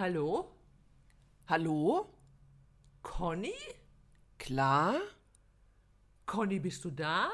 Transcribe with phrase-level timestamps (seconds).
[0.00, 0.46] Hallo?
[1.46, 2.06] Hallo?
[3.02, 3.52] Conny?
[4.38, 4.94] Klar?
[6.24, 7.28] Conny, bist du da?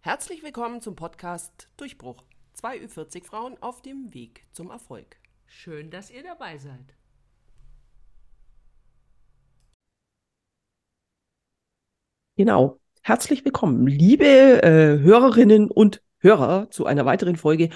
[0.00, 2.24] Herzlich willkommen zum Podcast Durchbruch.
[2.54, 5.16] Zwei Ü40 Frauen auf dem Weg zum Erfolg.
[5.46, 6.94] Schön, dass ihr dabei seid.
[12.36, 12.80] Genau.
[13.02, 17.68] Herzlich willkommen, liebe äh, Hörerinnen und Hörer, zu einer weiteren Folge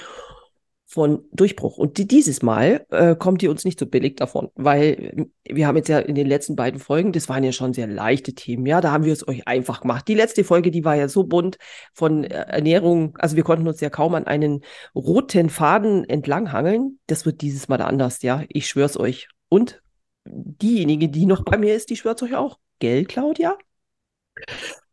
[0.95, 1.77] von Durchbruch.
[1.77, 5.77] Und die, dieses Mal äh, kommt ihr uns nicht so billig davon, weil wir haben
[5.77, 8.81] jetzt ja in den letzten beiden Folgen, das waren ja schon sehr leichte Themen, ja,
[8.81, 10.07] da haben wir es euch einfach gemacht.
[10.07, 11.59] Die letzte Folge, die war ja so bunt
[11.93, 14.61] von äh, Ernährung, also wir konnten uns ja kaum an einen
[14.95, 17.01] roten Faden entlanghangeln.
[17.09, 19.27] Das wird dieses Mal anders, ja, ich schwör's euch.
[19.49, 19.83] Und
[20.25, 22.61] diejenige, die noch bei mir ist, die schwört euch auch.
[22.79, 23.59] Gell, Claudia?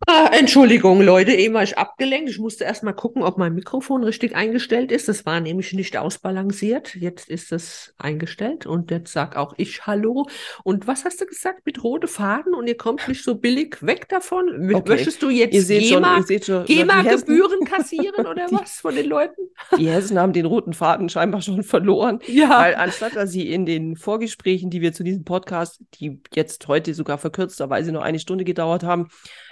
[0.07, 2.29] Ah, Entschuldigung, Leute, eben war ich abgelenkt.
[2.29, 5.07] Ich musste erst mal gucken, ob mein Mikrofon richtig eingestellt ist.
[5.07, 6.95] Das war nämlich nicht ausbalanciert.
[6.95, 10.25] Jetzt ist es eingestellt und jetzt sag auch ich Hallo.
[10.63, 14.09] Und was hast du gesagt mit rote Faden und ihr kommt nicht so billig weg
[14.09, 14.49] davon?
[14.73, 14.89] Okay.
[14.89, 19.39] Möchtest du jetzt GEMA-Gebühren kassieren oder Die- was von den Leuten?
[19.77, 22.19] Die Hessen haben den roten Faden scheinbar schon verloren.
[22.25, 22.49] Ja.
[22.59, 26.95] Weil anstatt dass sie in den Vorgesprächen, die wir zu diesem Podcast, die jetzt heute
[26.95, 29.07] sogar verkürzterweise nur eine Stunde gedauert haben,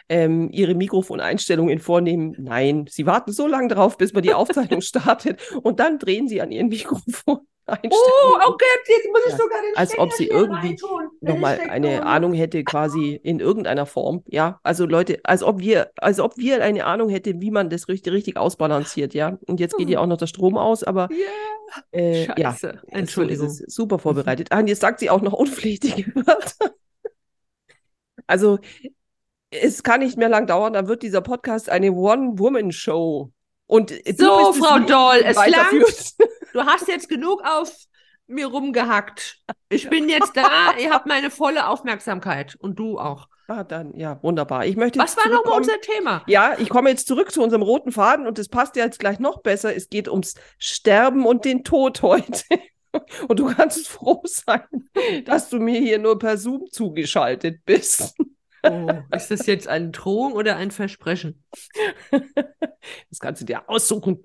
[0.09, 2.35] ähm, ihre Mikrofoneinstellungen vornehmen.
[2.39, 6.41] Nein, sie warten so lange drauf, bis man die Aufzeichnung startet und dann drehen sie
[6.41, 7.47] an ihren Mikrofoneinstellungen.
[7.91, 10.75] Oh, okay, jetzt muss ich Ja, sogar den als ob sie irgendwie
[11.21, 12.03] nochmal eine Steckdose.
[12.07, 14.23] Ahnung hätte, quasi in irgendeiner Form.
[14.27, 17.87] Ja, also Leute, als ob wir, als ob wir eine Ahnung hätten, wie man das
[17.87, 19.37] richtig, richtig ausbalanciert, ja.
[19.45, 22.79] Und jetzt geht ja auch noch der Strom aus, aber Ja, äh, ja, scheiße.
[22.81, 23.47] so Entschuldigung.
[23.47, 23.75] ist es.
[23.75, 24.47] Super vorbereitet.
[24.51, 26.73] Ah, und jetzt sagt sie auch noch unpflichtige Wörter.
[28.27, 28.59] Also,
[29.51, 33.31] es kann nicht mehr lang dauern, dann wird dieser Podcast eine One-Woman-Show.
[33.67, 36.13] Und So, es Frau Doll, es weiterführt.
[36.53, 37.71] Du hast jetzt genug auf
[38.25, 39.37] mir rumgehackt.
[39.69, 43.27] Ich bin jetzt da, ihr habt meine volle Aufmerksamkeit und du auch.
[43.47, 44.65] Ah, dann, ja, wunderbar.
[44.65, 46.23] Ich möchte Was war nochmal unser Thema?
[46.27, 49.19] Ja, ich komme jetzt zurück zu unserem roten Faden und das passt ja jetzt gleich
[49.19, 49.75] noch besser.
[49.75, 52.43] Es geht ums Sterben und den Tod heute.
[53.27, 54.63] Und du kannst froh sein,
[55.25, 58.15] dass du mir hier nur per Zoom zugeschaltet bist.
[58.63, 61.43] Oh, ist das jetzt eine Drohung oder ein Versprechen?
[63.09, 64.23] Das kannst du dir aussuchen.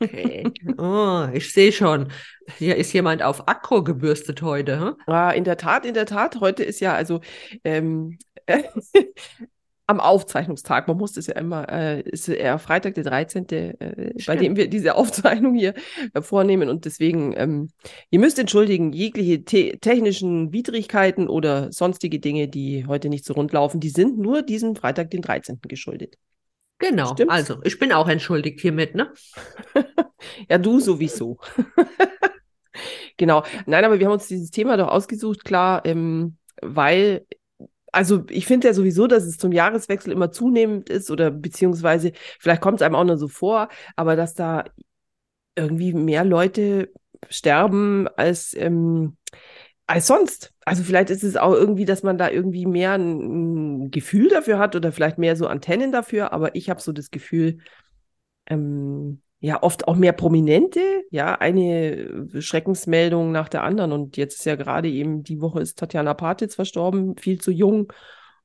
[0.00, 0.44] Okay.
[0.76, 2.12] Oh, ich sehe schon.
[2.58, 4.80] Hier ist jemand auf Akku gebürstet heute.
[4.80, 4.96] Hm?
[5.06, 6.38] Ah, in der Tat, in der Tat.
[6.40, 7.20] Heute ist ja also
[7.64, 8.18] ähm,
[9.86, 14.36] am Aufzeichnungstag, man muss es ja immer, äh, ist ja Freitag der 13., äh, bei
[14.36, 15.74] dem wir diese Aufzeichnung hier
[16.12, 16.68] äh, vornehmen.
[16.68, 17.70] Und deswegen, ähm,
[18.10, 23.52] ihr müsst entschuldigen, jegliche te technischen Widrigkeiten oder sonstige Dinge, die heute nicht so rund
[23.52, 25.60] laufen, die sind nur diesem Freitag, den 13.
[25.62, 26.16] geschuldet.
[26.78, 27.12] Genau.
[27.12, 27.32] Stimmt's?
[27.32, 29.12] Also, ich bin auch entschuldigt hiermit, ne?
[30.48, 31.38] Ja, du sowieso.
[33.16, 33.44] Genau.
[33.66, 37.26] Nein, aber wir haben uns dieses Thema doch ausgesucht, klar, ähm, weil,
[37.96, 42.60] also ich finde ja sowieso, dass es zum Jahreswechsel immer zunehmend ist oder beziehungsweise vielleicht
[42.60, 44.64] kommt es einem auch nur so vor, aber dass da
[45.54, 46.92] irgendwie mehr Leute
[47.30, 49.16] sterben als, ähm,
[49.86, 50.52] als sonst.
[50.66, 54.58] Also vielleicht ist es auch irgendwie, dass man da irgendwie mehr ein, ein Gefühl dafür
[54.58, 57.60] hat oder vielleicht mehr so Antennen dafür, aber ich habe so das Gefühl,
[58.46, 60.80] ähm, ja, oft auch mehr Prominente,
[61.10, 63.92] ja, eine Schreckensmeldung nach der anderen.
[63.92, 67.92] Und jetzt ist ja gerade eben, die Woche ist Tatjana Patitz verstorben, viel zu jung.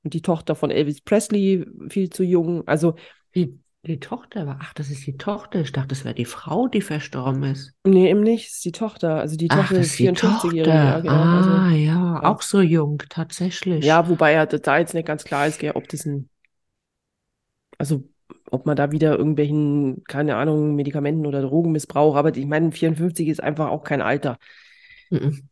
[0.04, 2.68] Und die Tochter von Elvis Presley, viel zu jung.
[2.68, 2.96] Also,
[3.36, 5.62] Die, die Tochter war, ach, das ist die Tochter.
[5.62, 7.74] Ich dachte, das wäre die Frau, die verstorben ist.
[7.84, 9.16] nee, eben nicht, es ist die Tochter.
[9.16, 10.64] Also die Ach, Tochter das ist ist die 54-Jährige.
[10.64, 10.76] Tochter.
[10.76, 11.14] Ja, genau.
[11.14, 12.24] Also, Ah, ja, ja.
[12.24, 13.86] auch so jung, tatsächlich.
[13.86, 16.30] ja, wobei ja da jetzt nicht ganz klar ist, gell, ob das ein,
[17.78, 18.04] also
[18.52, 23.42] ob man da wieder irgendwelchen, keine Ahnung, Medikamenten oder Drogenmissbrauch, aber ich meine, 54 ist
[23.42, 24.38] einfach auch kein Alter.
[25.10, 25.50] Mhm.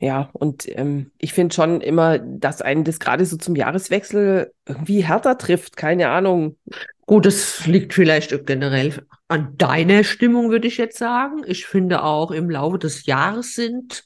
[0.00, 5.02] Ja, und ähm, ich finde schon immer, dass einen das gerade so zum Jahreswechsel irgendwie
[5.02, 5.76] härter trifft.
[5.76, 6.58] Keine Ahnung.
[7.06, 11.42] Gut, das liegt vielleicht generell an deiner Stimmung, würde ich jetzt sagen.
[11.46, 14.04] Ich finde auch im Laufe des Jahres sind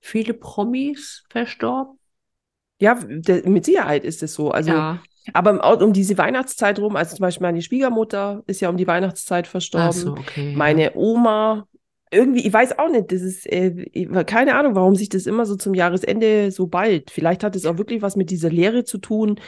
[0.00, 1.98] viele Promis verstorben.
[2.80, 4.50] Ja, mit Sicherheit ist es so.
[4.50, 5.02] Also, ja.
[5.32, 9.46] Aber um diese Weihnachtszeit rum, also zum Beispiel meine Schwiegermutter ist ja um die Weihnachtszeit
[9.46, 9.92] Ach verstorben.
[9.92, 10.52] so, okay.
[10.52, 10.56] ja.
[10.56, 11.66] Meine Oma,
[12.10, 15.56] irgendwie, ich weiß auch nicht, das ist, äh, keine Ahnung, warum sich das immer so
[15.56, 17.10] zum Jahresende so bald.
[17.10, 19.38] Vielleicht hat es auch wirklich was mit dieser Lehre zu tun.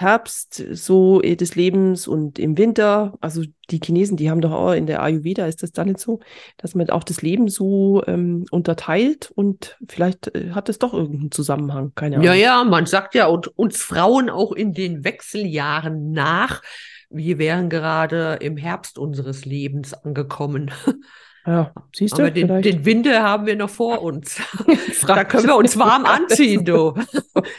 [0.00, 4.70] Herbst so äh, des Lebens und im Winter, also die Chinesen, die haben doch auch
[4.70, 6.20] in der Ayurveda, ist das da nicht so,
[6.56, 11.32] dass man auch das Leben so ähm, unterteilt und vielleicht äh, hat es doch irgendeinen
[11.32, 12.26] Zusammenhang, keine Ahnung.
[12.26, 16.62] Ja, ja, man sagt ja und uns Frauen auch in den Wechseljahren nach,
[17.10, 20.70] wir wären gerade im Herbst unseres Lebens angekommen.
[21.48, 22.22] Ja, siehst du?
[22.22, 24.38] Aber den, den Winter haben wir noch vor uns.
[25.06, 26.92] da können wir uns warm anziehen, du.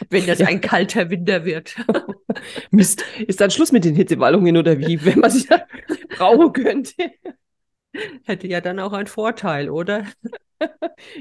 [0.08, 0.46] Wenn das ja.
[0.46, 1.74] ein kalter Winter wird.
[2.70, 5.48] Mist, ist dann Schluss mit den Hitzewallungen oder wie, wenn man sich
[6.16, 6.92] brauchen könnte?
[8.22, 10.04] Hätte ja dann auch einen Vorteil, oder?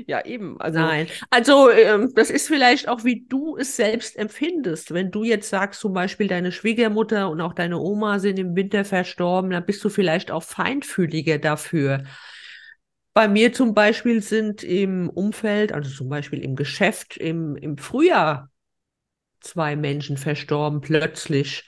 [0.05, 0.61] ja, eben.
[0.61, 1.07] Also, Nein.
[1.31, 4.93] Also, ähm, das ist vielleicht auch, wie du es selbst empfindest.
[4.93, 8.85] Wenn du jetzt sagst, zum Beispiel, deine Schwiegermutter und auch deine Oma sind im Winter
[8.85, 12.03] verstorben, dann bist du vielleicht auch feinfühliger dafür.
[13.19, 18.49] Bei mir zum Beispiel sind im Umfeld, also zum Beispiel im Geschäft, im, im Frühjahr
[19.41, 21.67] zwei Menschen verstorben, plötzlich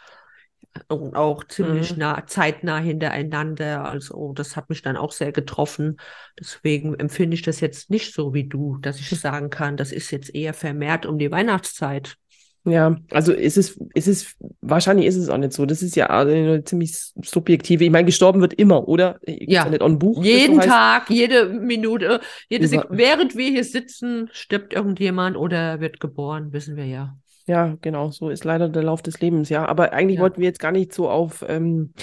[0.88, 2.00] und auch ziemlich mhm.
[2.00, 3.84] nah, zeitnah hintereinander.
[3.84, 5.98] Also das hat mich dann auch sehr getroffen.
[6.40, 10.10] Deswegen empfinde ich das jetzt nicht so wie du, dass ich sagen kann, das ist
[10.12, 12.16] jetzt eher vermehrt um die Weihnachtszeit.
[12.64, 15.66] Ja, also ist es, ist es, wahrscheinlich ist es auch nicht so.
[15.66, 17.84] Das ist ja eine ziemlich subjektive.
[17.84, 19.20] Ich meine, gestorben wird immer, oder?
[19.26, 20.24] Gibt's ja, nicht ein Buch.
[20.24, 26.00] Jeden so Tag, jede Minute, jede Sek während wir hier sitzen, stirbt irgendjemand oder wird
[26.00, 27.16] geboren, wissen wir ja.
[27.48, 29.66] Ja, genau, so ist leider der Lauf des Lebens, ja.
[29.66, 30.22] Aber eigentlich ja.
[30.22, 31.94] wollten wir jetzt gar nicht so auf, ähm,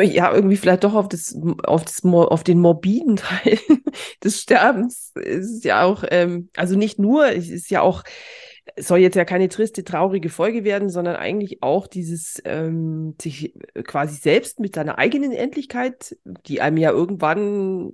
[0.00, 3.58] ja, irgendwie vielleicht doch auf das, auf das, auf den morbiden Teil
[4.22, 5.12] des Sterbens.
[5.16, 8.04] Es ist ja auch, ähm, also nicht nur, es ist ja auch,
[8.80, 13.54] soll jetzt ja keine triste, traurige Folge werden, sondern eigentlich auch dieses ähm, sich
[13.84, 16.16] quasi selbst mit seiner eigenen Endlichkeit,
[16.46, 17.92] die einem ja irgendwann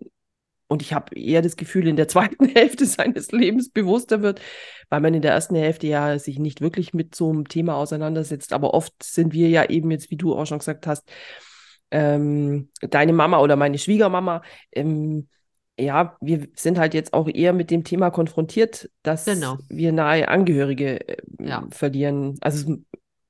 [0.66, 4.40] und ich habe eher das Gefühl, in der zweiten Hälfte seines Lebens bewusster wird,
[4.88, 8.52] weil man in der ersten Hälfte ja sich nicht wirklich mit so einem Thema auseinandersetzt.
[8.52, 11.08] Aber oft sind wir ja eben jetzt, wie du auch schon gesagt hast,
[11.90, 14.42] ähm, deine Mama oder meine Schwiegermama,
[14.72, 15.28] ähm,
[15.78, 19.58] ja, wir sind halt jetzt auch eher mit dem Thema konfrontiert, dass genau.
[19.68, 21.64] wir nahe Angehörige äh, ja.
[21.70, 22.36] verlieren.
[22.40, 22.76] Also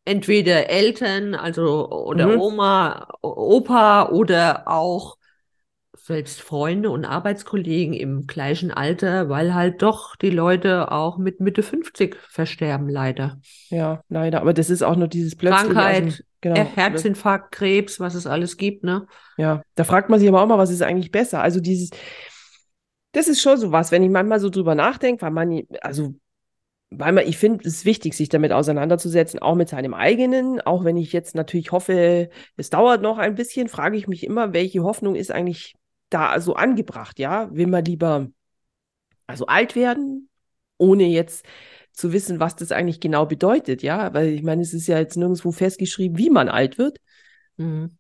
[0.05, 2.41] entweder Eltern, also oder mhm.
[2.41, 5.17] Oma, Opa oder auch
[5.97, 11.63] selbst Freunde und Arbeitskollegen im gleichen Alter, weil halt doch die Leute auch mit Mitte
[11.63, 13.41] 50 versterben, leider.
[13.71, 14.43] Ja, leider.
[14.43, 15.73] Aber das ist auch nur dieses plötzliche.
[15.73, 19.07] Krankheit, also, genau, Herzinfarkt, Krebs, was es alles gibt, ne?
[19.39, 21.41] Ja, da fragt man sich aber auch mal, was ist eigentlich besser?
[21.41, 21.89] Also dieses,
[23.15, 26.15] das ist schon so was, wenn ich manchmal so drüber nachdenke, weil man, also
[26.91, 30.61] weil man, ich finde, es wichtig, sich damit auseinanderzusetzen, auch mit seinem eigenen.
[30.61, 34.53] Auch wenn ich jetzt natürlich hoffe, es dauert noch ein bisschen, frage ich mich immer,
[34.53, 35.75] welche Hoffnung ist eigentlich
[36.11, 37.49] da so angebracht, ja?
[37.55, 38.29] Will man lieber
[39.27, 40.29] also alt werden,
[40.79, 41.45] ohne jetzt
[41.93, 44.13] zu wissen, was das eigentlich genau bedeutet, ja?
[44.13, 46.99] Weil ich meine, es ist ja jetzt nirgendwo festgeschrieben, wie man alt wird.
[47.57, 47.97] Mhm.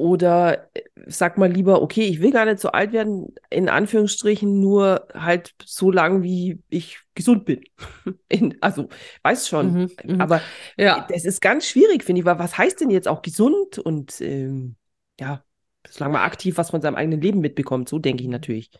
[0.00, 4.58] Oder äh, sag mal lieber, okay, ich will gar nicht so alt werden, in Anführungsstrichen,
[4.58, 7.60] nur halt so lang, wie ich gesund bin.
[8.30, 8.88] In, also,
[9.22, 9.72] weiß schon.
[9.74, 10.40] Mhm, mhm, Aber
[10.78, 11.06] ja.
[11.10, 13.78] das ist ganz schwierig, finde ich, weil was heißt denn jetzt auch gesund?
[13.78, 14.76] Und ähm,
[15.20, 15.44] ja,
[15.86, 18.70] solange man aktiv was von seinem eigenen Leben mitbekommt, so denke ich natürlich.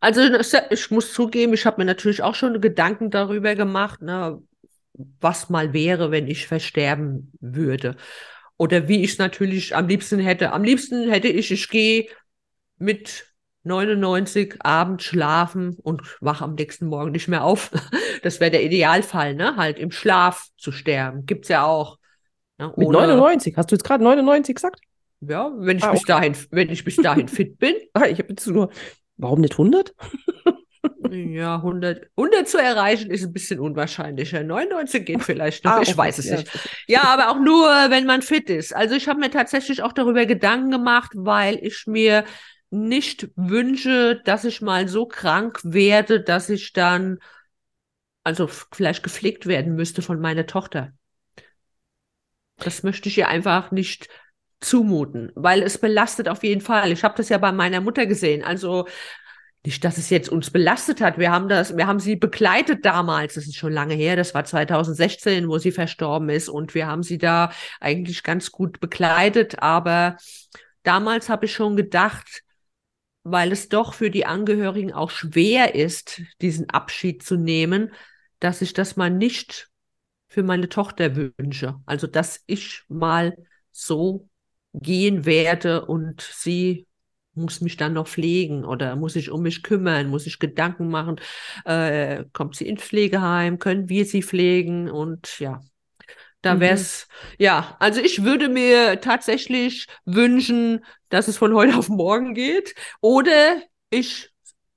[0.00, 0.22] Also
[0.70, 4.40] ich muss zugeben, ich habe mir natürlich auch schon Gedanken darüber gemacht, ne,
[5.20, 7.96] was mal wäre, wenn ich versterben würde.
[8.56, 10.52] Oder wie ich es natürlich am liebsten hätte.
[10.52, 12.06] Am liebsten hätte ich, ich gehe
[12.78, 13.26] mit
[13.64, 17.70] 99 abends schlafen und wach am nächsten Morgen nicht mehr auf.
[18.22, 19.56] Das wäre der Idealfall, ne?
[19.56, 21.26] Halt im Schlaf zu sterben.
[21.26, 21.98] Gibt's ja auch.
[22.56, 22.72] Ne?
[22.74, 23.54] Mit 99?
[23.58, 24.80] Hast du jetzt gerade 99 gesagt?
[25.20, 26.12] Ja, wenn ich ah, bis okay.
[26.12, 27.74] dahin, wenn ich bis dahin fit bin.
[27.92, 28.70] Ah, ich habe jetzt nur,
[29.18, 29.94] warum nicht 100?
[31.14, 34.42] ja, 100, 100 zu erreichen ist ein bisschen unwahrscheinlicher.
[34.42, 35.98] 99 geht vielleicht noch, ah, ich okay.
[35.98, 36.36] weiß es ja.
[36.36, 36.68] nicht.
[36.86, 38.74] Ja, aber auch nur, wenn man fit ist.
[38.74, 42.24] Also ich habe mir tatsächlich auch darüber Gedanken gemacht, weil ich mir
[42.70, 47.18] nicht wünsche, dass ich mal so krank werde, dass ich dann
[48.24, 50.92] also vielleicht gepflegt werden müsste von meiner Tochter.
[52.56, 54.08] Das möchte ich ihr einfach nicht
[54.60, 56.90] zumuten, weil es belastet auf jeden Fall.
[56.90, 58.42] Ich habe das ja bei meiner Mutter gesehen.
[58.42, 58.86] Also
[59.64, 61.18] nicht, dass es jetzt uns belastet hat.
[61.18, 63.34] Wir haben das, wir haben sie begleitet damals.
[63.34, 64.14] Das ist schon lange her.
[64.14, 66.50] Das war 2016, wo sie verstorben ist.
[66.50, 69.62] Und wir haben sie da eigentlich ganz gut begleitet.
[69.62, 70.18] Aber
[70.82, 72.42] damals habe ich schon gedacht,
[73.22, 77.90] weil es doch für die Angehörigen auch schwer ist, diesen Abschied zu nehmen,
[78.40, 79.70] dass ich das mal nicht
[80.28, 81.76] für meine Tochter wünsche.
[81.86, 83.34] Also, dass ich mal
[83.72, 84.28] so
[84.74, 86.86] gehen werde und sie
[87.34, 91.20] muss mich dann noch pflegen oder muss ich um mich kümmern, muss ich Gedanken machen,
[91.64, 95.60] äh, kommt sie ins Pflegeheim, können wir sie pflegen und ja,
[96.42, 97.34] da wäre es, mhm.
[97.38, 103.62] ja, also ich würde mir tatsächlich wünschen, dass es von heute auf morgen geht oder
[103.90, 104.30] ich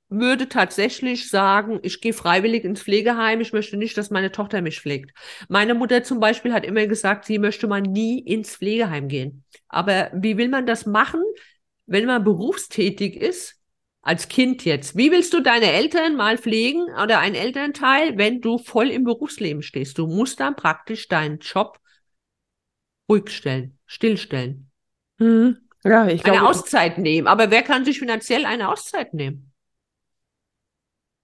[0.09, 4.79] würde tatsächlich sagen, ich gehe freiwillig ins Pflegeheim, ich möchte nicht, dass meine Tochter mich
[4.79, 5.11] pflegt.
[5.49, 9.43] Meine Mutter zum Beispiel hat immer gesagt, sie möchte mal nie ins Pflegeheim gehen.
[9.67, 11.21] Aber wie will man das machen,
[11.87, 13.55] wenn man berufstätig ist
[14.01, 14.95] als Kind jetzt.
[14.95, 19.63] Wie willst du deine Eltern mal pflegen oder ein Elternteil, wenn du voll im Berufsleben
[19.63, 19.97] stehst?
[19.97, 21.79] Du musst dann praktisch deinen Job
[23.09, 24.69] ruhig stellen, stillstellen.
[25.17, 25.57] Mhm.
[25.83, 26.39] Ja, ich glaube.
[26.39, 27.27] Eine Auszeit nehmen.
[27.27, 29.51] Aber wer kann sich finanziell eine Auszeit nehmen?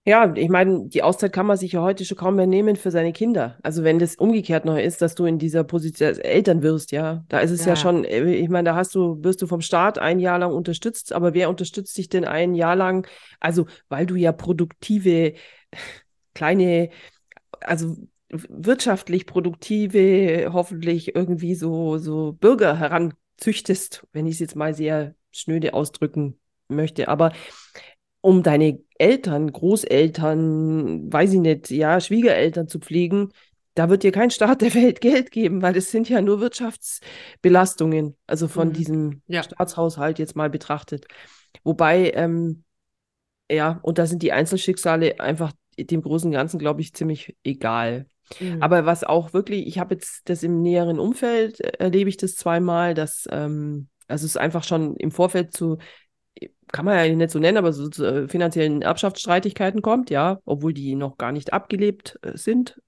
[0.06, 2.92] Ja, ich meine, die Auszeit kann man sich ja heute schon kaum mehr nehmen für
[2.92, 3.58] seine Kinder.
[3.64, 7.24] Also wenn das umgekehrt noch ist, dass du in dieser Position als Eltern wirst, ja,
[7.30, 9.62] da ist es ja, ja schon, äh, ich meine, da hast du, wirst du vom
[9.62, 13.08] Staat ein Jahr lang unterstützt, aber wer unterstützt dich denn ein Jahr lang?
[13.40, 15.36] Also, weil du ja produktive,
[16.34, 16.90] kleine,
[17.62, 17.96] also
[18.30, 25.74] wirtschaftlich produktive, hoffentlich irgendwie so, so Bürger heranzüchtest, wenn ich es jetzt mal sehr schnöde
[25.74, 27.08] ausdrücken möchte.
[27.08, 27.32] Aber
[28.22, 33.34] um deine Eltern, Großeltern, weiß ich nicht, ja, Schwiegereltern zu pflegen,
[33.76, 38.16] da wird dir kein Staat der Welt Geld geben, weil es sind ja nur Wirtschaftsbelastungen,
[38.28, 38.74] also von mhm.
[38.74, 39.44] diesem ja.
[39.44, 41.06] Staatshaushalt jetzt mal betrachtet.
[41.64, 42.64] Wobei, ähm,
[43.52, 48.06] ja, und da sind die Einzelschicksale einfach dem großen Ganzen, glaube ich, ziemlich egal.
[48.40, 48.64] Mhm.
[48.64, 52.36] Aber was auch wirklich, ich habe jetzt das im näheren Umfeld, äh, erlebe ich das
[52.36, 55.78] zweimal, dass, ähm, also es einfach schon im Vorfeld zu
[56.72, 60.74] kann man ja nicht so nennen, aber so zu äh, finanziellen Erbschaftsstreitigkeiten kommt, ja, obwohl
[60.74, 62.82] die noch gar nicht abgelebt äh, sind,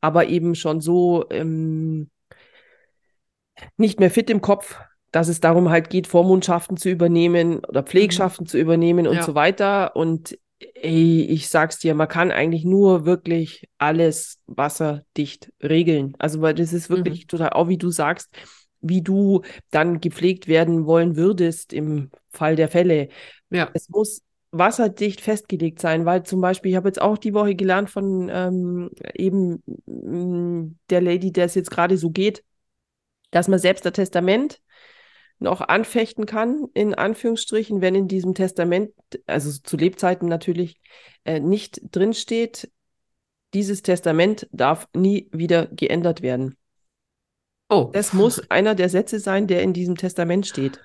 [0.00, 2.10] aber eben schon so ähm,
[3.76, 4.80] nicht mehr fit im Kopf,
[5.12, 8.48] dass es darum halt geht, Vormundschaften zu übernehmen oder Pflegschaften mhm.
[8.48, 9.22] zu übernehmen und ja.
[9.22, 9.96] so weiter.
[9.96, 10.38] Und
[10.74, 16.14] ey, ich sag's dir, man kann eigentlich nur wirklich alles wasserdicht regeln.
[16.18, 17.28] Also, weil das ist wirklich mhm.
[17.28, 18.30] total, auch wie du sagst,
[18.80, 23.08] wie du dann gepflegt werden wollen würdest im Fall der Fälle.
[23.50, 23.70] Ja.
[23.74, 24.22] Es muss
[24.52, 28.90] wasserdicht festgelegt sein, weil zum Beispiel, ich habe jetzt auch die Woche gelernt von ähm,
[29.14, 32.42] eben mm, der Lady, der es jetzt gerade so geht,
[33.30, 34.60] dass man selbst das Testament
[35.38, 38.92] noch anfechten kann, in Anführungsstrichen, wenn in diesem Testament,
[39.26, 40.80] also zu Lebzeiten natürlich,
[41.24, 42.70] äh, nicht drinsteht,
[43.54, 46.56] dieses Testament darf nie wieder geändert werden.
[47.70, 47.90] Oh.
[47.92, 50.80] Das muss einer der Sätze sein, der in diesem Testament steht.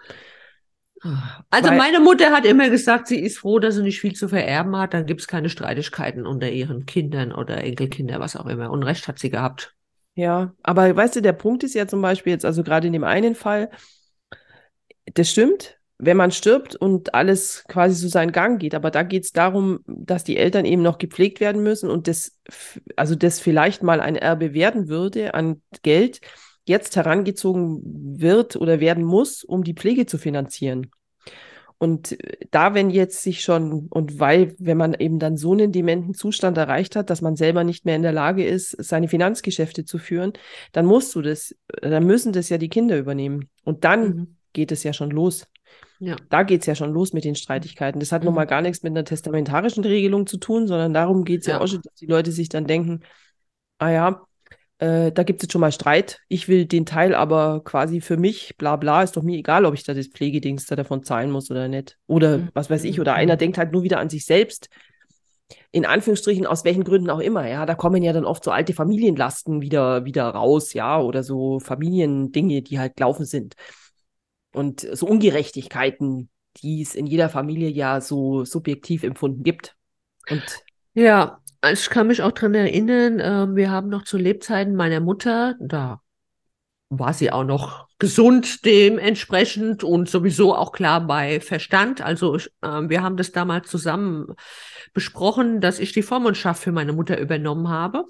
[1.49, 4.27] Also Weil, meine Mutter hat immer gesagt, sie ist froh, dass sie nicht viel zu
[4.27, 4.93] vererben hat.
[4.93, 8.71] Dann gibt es keine Streitigkeiten unter ihren Kindern oder Enkelkinder, was auch immer.
[8.71, 9.73] Und Recht hat sie gehabt.
[10.15, 13.03] Ja, aber weißt du, der Punkt ist ja zum Beispiel jetzt, also gerade in dem
[13.03, 13.69] einen Fall,
[15.13, 18.75] das stimmt, wenn man stirbt und alles quasi so seinen Gang geht.
[18.75, 22.39] Aber da geht es darum, dass die Eltern eben noch gepflegt werden müssen und das,
[22.95, 26.21] also das vielleicht mal ein Erbe werden würde an Geld
[26.65, 30.91] jetzt herangezogen wird oder werden muss, um die Pflege zu finanzieren.
[31.77, 32.17] Und
[32.51, 36.57] da, wenn jetzt sich schon, und weil, wenn man eben dann so einen dementen Zustand
[36.57, 40.33] erreicht hat, dass man selber nicht mehr in der Lage ist, seine Finanzgeschäfte zu führen,
[40.71, 43.49] dann musst du das, dann müssen das ja die Kinder übernehmen.
[43.63, 44.35] Und dann mhm.
[44.53, 45.47] geht es ja schon los.
[45.99, 46.15] Ja.
[46.29, 47.99] Da geht es ja schon los mit den Streitigkeiten.
[47.99, 48.27] Das hat mhm.
[48.27, 51.55] nochmal gar nichts mit einer testamentarischen Regelung zu tun, sondern darum geht es ja.
[51.55, 53.01] ja auch schon, dass die Leute sich dann denken,
[53.79, 54.21] ah ja,
[54.77, 56.19] äh, da gibt es jetzt schon mal Streit.
[56.27, 59.73] Ich will den Teil aber quasi für mich, bla bla, ist doch mir egal, ob
[59.73, 61.97] ich da das Pflegedings da davon zahlen muss oder nicht.
[62.07, 62.49] Oder mhm.
[62.53, 63.39] was weiß ich, oder einer mhm.
[63.39, 64.69] denkt halt nur wieder an sich selbst.
[65.71, 67.65] In Anführungsstrichen, aus welchen Gründen auch immer, ja.
[67.65, 72.61] Da kommen ja dann oft so alte Familienlasten wieder, wieder raus, ja, oder so Familiendinge,
[72.61, 73.55] die halt gelaufen sind.
[74.53, 79.75] Und so Ungerechtigkeiten, die es in jeder Familie ja so subjektiv empfunden gibt.
[80.29, 80.43] Und
[80.93, 81.39] ja,
[81.71, 86.01] ich kann mich auch dran erinnern, äh, wir haben noch zu Lebzeiten meiner Mutter, da
[86.89, 92.01] war sie auch noch gesund dementsprechend und sowieso auch klar bei Verstand.
[92.01, 94.27] Also ich, äh, wir haben das damals zusammen
[94.93, 98.05] besprochen, dass ich die Vormundschaft für meine Mutter übernommen habe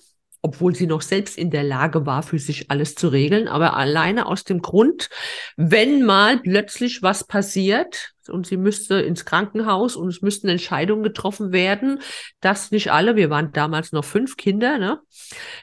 [0.46, 4.28] obwohl sie noch selbst in der Lage war, für sich alles zu regeln, aber alleine
[4.28, 5.10] aus dem Grund,
[5.58, 11.52] wenn mal plötzlich was passiert und sie müsste ins Krankenhaus und es müssten Entscheidungen getroffen
[11.52, 12.00] werden,
[12.42, 15.00] dass nicht alle, wir waren damals noch fünf Kinder, ne,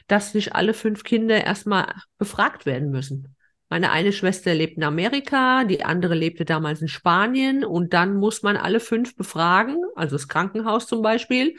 [0.07, 3.37] dass nicht alle fünf Kinder erstmal befragt werden müssen.
[3.69, 8.43] Meine eine Schwester lebt in Amerika, die andere lebte damals in Spanien und dann muss
[8.43, 11.55] man alle fünf befragen, also das Krankenhaus zum Beispiel,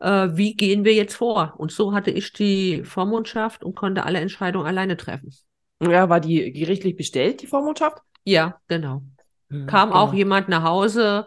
[0.00, 1.54] äh, wie gehen wir jetzt vor?
[1.58, 5.32] Und so hatte ich die Vormundschaft und konnte alle Entscheidungen alleine treffen.
[5.80, 7.98] Ja, war die gerichtlich bestellt, die Vormundschaft?
[8.24, 9.02] Ja, genau.
[9.48, 10.00] Mhm, Kam genau.
[10.00, 11.26] auch jemand nach Hause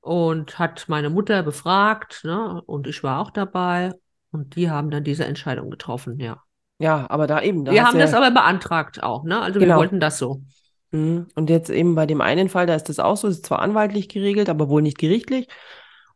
[0.00, 2.62] und hat meine Mutter befragt, ne?
[2.66, 3.92] Und ich war auch dabei.
[4.32, 6.42] Und die haben dann diese Entscheidung getroffen, ja.
[6.78, 7.64] Ja, aber da eben.
[7.64, 8.04] Da wir haben ja...
[8.06, 9.40] das aber beantragt auch, ne?
[9.40, 9.74] Also genau.
[9.74, 10.42] wir wollten das so.
[10.90, 11.28] Mhm.
[11.34, 14.08] Und jetzt eben bei dem einen Fall, da ist das auch so, ist zwar anwaltlich
[14.08, 15.48] geregelt, aber wohl nicht gerichtlich.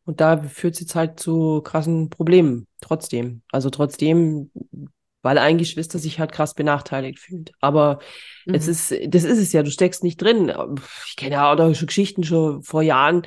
[0.06, 3.42] Und da führt es jetzt halt zu krassen Problemen trotzdem.
[3.50, 4.52] Also trotzdem,
[5.22, 7.50] weil ein Geschwister sich halt krass benachteiligt fühlt.
[7.60, 7.98] Aber
[8.46, 8.54] mhm.
[8.54, 10.52] es ist, das ist es ja, du steckst nicht drin.
[11.08, 13.22] Ich kenne ja auch schon Geschichten schon vor Jahren,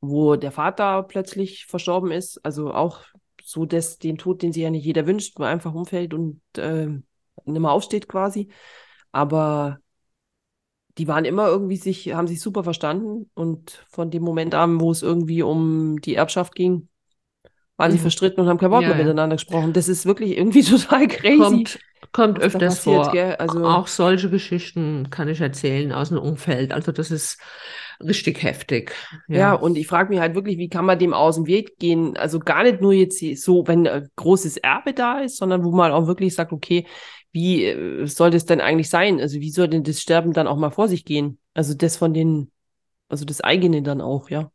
[0.00, 2.42] wo der Vater plötzlich verstorben ist.
[2.44, 3.02] Also auch
[3.42, 6.86] so das, den Tod, den sich ja nicht jeder wünscht, wo einfach umfällt und äh,
[6.86, 7.02] nicht
[7.44, 8.48] mehr aufsteht quasi.
[9.10, 9.81] Aber
[10.98, 14.90] die waren immer irgendwie sich, haben sich super verstanden und von dem Moment an, wo
[14.90, 16.88] es irgendwie um die Erbschaft ging,
[17.76, 17.96] waren mhm.
[17.96, 19.04] sie verstritten und haben kein Wort ja, mehr ja.
[19.04, 19.72] miteinander gesprochen.
[19.72, 21.38] Das ist wirklich irgendwie total crazy.
[21.38, 21.78] Kommt,
[22.12, 23.40] kommt öfters passiert, vor.
[23.40, 26.72] Also, auch solche Geschichten kann ich erzählen aus dem Umfeld.
[26.72, 27.40] Also das ist
[28.00, 28.92] richtig heftig.
[29.28, 31.78] Ja, ja und ich frage mich halt wirklich, wie kann man dem aus dem Weg
[31.78, 32.16] gehen?
[32.16, 35.92] Also gar nicht nur jetzt so, wenn ein großes Erbe da ist, sondern wo man
[35.92, 36.86] auch wirklich sagt, okay,
[37.32, 39.20] wie äh, soll das denn eigentlich sein?
[39.20, 41.38] Also wie soll denn das Sterben dann auch mal vor sich gehen?
[41.54, 42.50] Also das von den,
[43.08, 44.50] also das eigene dann auch, ja.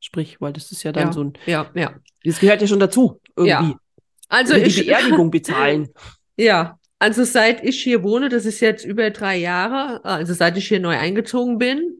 [0.00, 1.94] Sprich, weil das ist ja dann ja, so ein, ja, ja.
[2.24, 3.72] Das gehört ja schon dazu, irgendwie.
[3.72, 3.80] Ja.
[4.28, 5.88] Also Oder ich, die Beerdigung bezahlen.
[6.36, 10.66] Ja, also seit ich hier wohne, das ist jetzt über drei Jahre, also seit ich
[10.66, 11.97] hier neu eingezogen bin,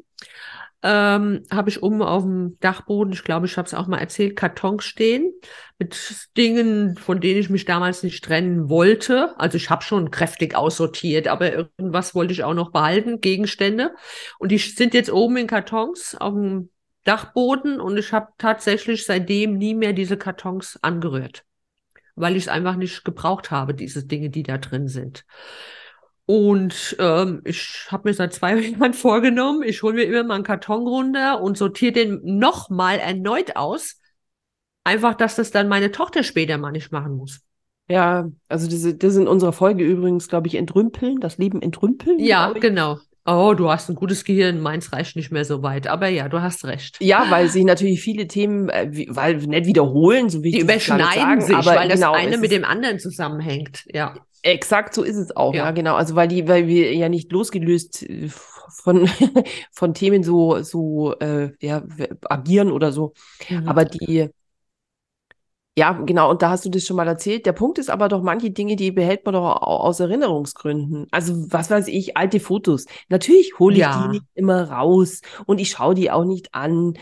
[0.83, 4.37] ähm, habe ich oben auf dem Dachboden, ich glaube, ich habe es auch mal erzählt,
[4.37, 5.33] Kartons stehen
[5.79, 9.39] mit Dingen, von denen ich mich damals nicht trennen wollte.
[9.41, 13.95] Also ich habe schon kräftig aussortiert, aber irgendwas wollte ich auch noch behalten, Gegenstände.
[14.39, 16.71] Und die sind jetzt oben in Kartons auf dem
[17.05, 21.45] Dachboden und ich habe tatsächlich seitdem nie mehr diese Kartons angerührt,
[22.15, 25.25] weil ich es einfach nicht gebraucht habe, diese Dinge, die da drin sind.
[26.31, 30.45] Und ähm, ich habe mir seit zwei Jahren vorgenommen, ich hole mir immer mal einen
[30.45, 33.99] Karton runter und sortiere den nochmal erneut aus.
[34.85, 37.41] Einfach, dass das dann meine Tochter später mal nicht machen muss.
[37.89, 42.19] Ja, also diese, das in unserer Folge übrigens, glaube ich, entrümpeln, das Leben entrümpeln.
[42.19, 42.99] Ja, genau.
[43.25, 45.87] Oh, du hast ein gutes Gehirn, meins reicht nicht mehr so weit.
[45.87, 46.99] Aber ja, du hast recht.
[47.01, 51.15] Ja, weil sich natürlich viele Themen, äh, wie, weil nicht wiederholen, so wie Die überschneiden
[51.15, 53.85] sagen, sich, aber weil genau, das eine mit dem anderen zusammenhängt.
[53.93, 54.15] Ja.
[54.49, 55.67] Exakt, so ist es auch, ja.
[55.67, 55.95] ja, genau.
[55.95, 59.09] Also weil die, weil wir ja nicht losgelöst äh, von,
[59.73, 61.83] von Themen so, so äh, ja,
[62.29, 63.13] agieren oder so.
[63.49, 63.69] Mhm.
[63.69, 64.31] Aber die,
[65.79, 67.47] ja, genau, und da hast du das schon mal erzählt.
[67.47, 71.07] Der Punkt ist aber doch, manche Dinge, die behält man doch aus Erinnerungsgründen.
[71.13, 72.87] Also, was weiß ich, alte Fotos.
[73.09, 74.03] Natürlich hole ich ja.
[74.03, 76.95] die nicht immer raus und ich schaue die auch nicht an.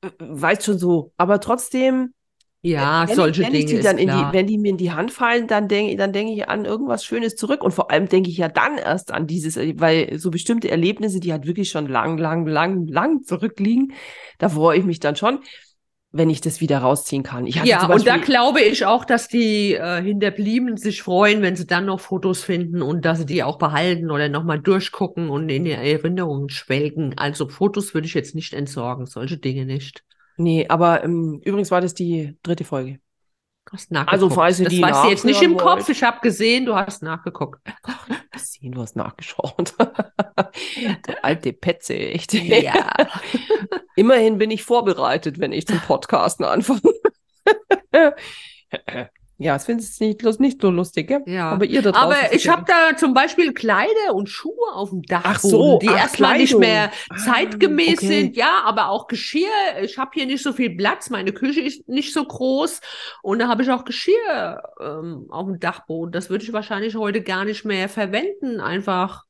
[0.00, 1.12] Äh, weißt schon so.
[1.16, 2.14] Aber trotzdem.
[2.62, 3.64] Ja, wenn solche ich, wenn Dinge.
[3.64, 6.12] Ich die dann in die, wenn die mir in die Hand fallen, dann denke dann
[6.12, 7.62] denke ich an irgendwas Schönes zurück.
[7.62, 11.32] Und vor allem denke ich ja dann erst an dieses, weil so bestimmte Erlebnisse, die
[11.32, 13.92] halt wirklich schon lang, lang, lang, lang zurückliegen,
[14.38, 15.40] da freue ich mich dann schon
[16.16, 17.46] wenn ich das wieder rausziehen kann.
[17.46, 21.86] ja, und da glaube ich auch, dass die äh, Hinterbliebenen sich freuen, wenn sie dann
[21.86, 25.82] noch Fotos finden und dass sie die auch behalten oder nochmal durchgucken und in ihre
[25.82, 27.14] Erinnerungen schwelgen.
[27.18, 30.04] Also Fotos würde ich jetzt nicht entsorgen, solche Dinge nicht.
[30.36, 32.98] Nee, aber ähm, übrigens war das die dritte Folge.
[33.72, 34.12] Hast nachgeguckt.
[34.12, 35.62] Also falls das die weißt du jetzt nicht im wollt.
[35.62, 35.88] Kopf.
[35.88, 37.60] Ich habe gesehen, du hast nachgeguckt.
[38.32, 39.74] gesehen, du hast nachgeschaut.
[39.78, 42.32] du alte Petze, echt.
[42.32, 42.94] Ja.
[43.96, 46.80] Immerhin bin ich vorbereitet, wenn ich zum Podcasten anfange.
[49.38, 51.22] Ja, das findest du nicht, nicht so lustig, gell?
[51.26, 51.50] Ja.
[51.50, 52.06] Aber ihr da draußen.
[52.06, 55.86] Aber ich habe da zum Beispiel Kleider und Schuhe auf dem Dach, ach so, die
[55.86, 58.06] erstmal nicht mehr ah, zeitgemäß okay.
[58.06, 58.36] sind.
[58.36, 59.48] Ja, aber auch Geschirr.
[59.82, 61.10] Ich habe hier nicht so viel Platz.
[61.10, 62.80] Meine Küche ist nicht so groß.
[63.22, 66.12] Und da habe ich auch Geschirr ähm, auf dem Dachboden.
[66.12, 68.60] Das würde ich wahrscheinlich heute gar nicht mehr verwenden.
[68.60, 69.25] Einfach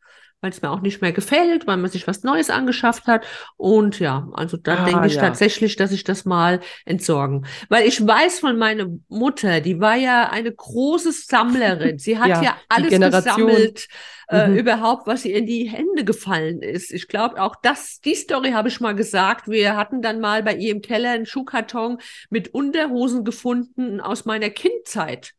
[0.47, 3.27] weil es mir auch nicht mehr gefällt, weil man sich was Neues angeschafft hat.
[3.57, 5.23] Und ja, also da ah, denke ich ja.
[5.23, 7.47] tatsächlich, dass ich das mal entsorgen.
[7.69, 11.99] Weil ich weiß von meiner Mutter, die war ja eine große Sammlerin.
[11.99, 13.89] Sie hat ja, ja alles gesammelt,
[14.29, 14.57] äh, mhm.
[14.57, 16.93] überhaupt, was ihr in die Hände gefallen ist.
[16.93, 19.49] Ich glaube auch das, die Story habe ich mal gesagt.
[19.49, 21.99] Wir hatten dann mal bei ihr im Keller einen Schuhkarton
[22.31, 25.33] mit Unterhosen gefunden aus meiner Kindzeit.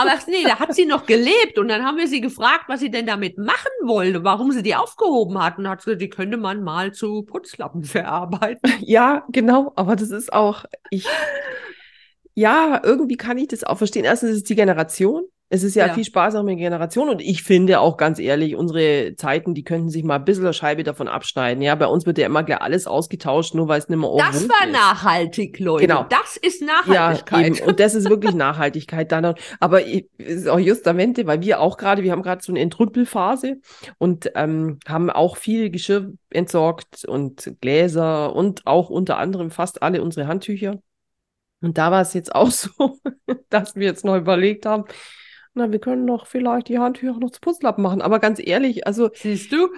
[0.00, 2.90] Aber nee, da hat sie noch gelebt und dann haben wir sie gefragt, was sie
[2.90, 5.58] denn damit machen wollte, warum sie die aufgehoben hat.
[5.58, 8.72] Und hat sie, die könnte man mal zu Putzlappen verarbeiten.
[8.80, 11.06] Ja, genau, aber das ist auch, ich,
[12.34, 14.04] ja, irgendwie kann ich das auch verstehen.
[14.04, 15.94] Erstens ist es die Generation, es ist ja, ja.
[15.94, 20.14] viel sparsame Generation und ich finde auch ganz ehrlich, unsere Zeiten, die könnten sich mal
[20.14, 21.60] ein bisschen eine Scheibe davon abschneiden.
[21.60, 24.48] Ja, bei uns wird ja immer gleich alles ausgetauscht, nur weil es nicht mehr Das
[24.48, 24.72] war ist.
[24.72, 25.88] nachhaltig, Leute.
[25.88, 26.06] Genau.
[26.08, 27.58] Das ist Nachhaltigkeit.
[27.58, 29.34] Ja, Und das ist wirklich Nachhaltigkeit dann.
[29.58, 33.56] Aber es ist auch justamente, weil wir auch gerade, wir haben gerade so eine Entrüppelphase
[33.98, 40.00] und ähm, haben auch viel Geschirr entsorgt und Gläser und auch unter anderem fast alle
[40.00, 40.78] unsere Handtücher.
[41.60, 43.00] Und da war es jetzt auch so,
[43.48, 44.84] dass wir jetzt noch überlegt haben,
[45.54, 48.02] na, wir können doch vielleicht die Handtücher noch zu Putzlappen machen.
[48.02, 49.10] Aber ganz ehrlich, also.
[49.14, 49.68] Siehst du?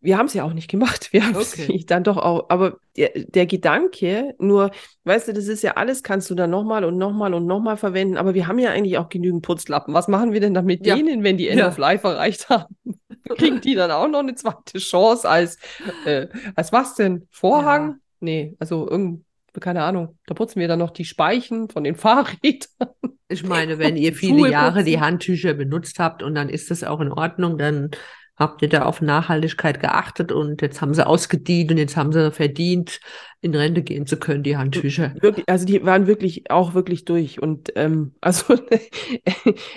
[0.00, 1.12] Wir haben es ja auch nicht gemacht.
[1.12, 1.84] Wir haben es okay.
[1.86, 2.50] dann doch auch.
[2.50, 4.70] Aber der, der Gedanke, nur,
[5.04, 8.16] weißt du, das ist ja alles, kannst du dann nochmal und nochmal und nochmal verwenden.
[8.16, 9.94] Aber wir haben ja eigentlich auch genügend Putzlappen.
[9.94, 10.96] Was machen wir denn dann mit ja.
[10.96, 11.68] denen, wenn die End ja.
[11.68, 12.76] of Life erreicht haben?
[13.36, 15.56] Kriegen die dann auch noch eine zweite Chance als,
[16.04, 17.28] äh, als was denn?
[17.30, 18.00] Vorhang?
[18.20, 19.24] Nee, also irgend,
[19.58, 20.18] keine Ahnung.
[20.26, 22.90] Da putzen wir dann noch die Speichen von den Fahrrädern.
[23.32, 27.00] Ich meine, wenn ihr viele Jahre die Handtücher benutzt habt und dann ist das auch
[27.00, 27.90] in Ordnung, dann
[28.36, 32.30] habt ihr da auf Nachhaltigkeit geachtet und jetzt haben sie ausgedient und jetzt haben sie
[32.30, 33.00] verdient,
[33.40, 35.14] in Rente gehen zu können, die Handtücher.
[35.20, 37.40] Wirklich, also die waren wirklich auch wirklich durch.
[37.40, 38.56] Und ähm, also,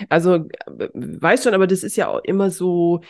[0.08, 3.00] also äh, weiß schon, aber das ist ja auch immer so.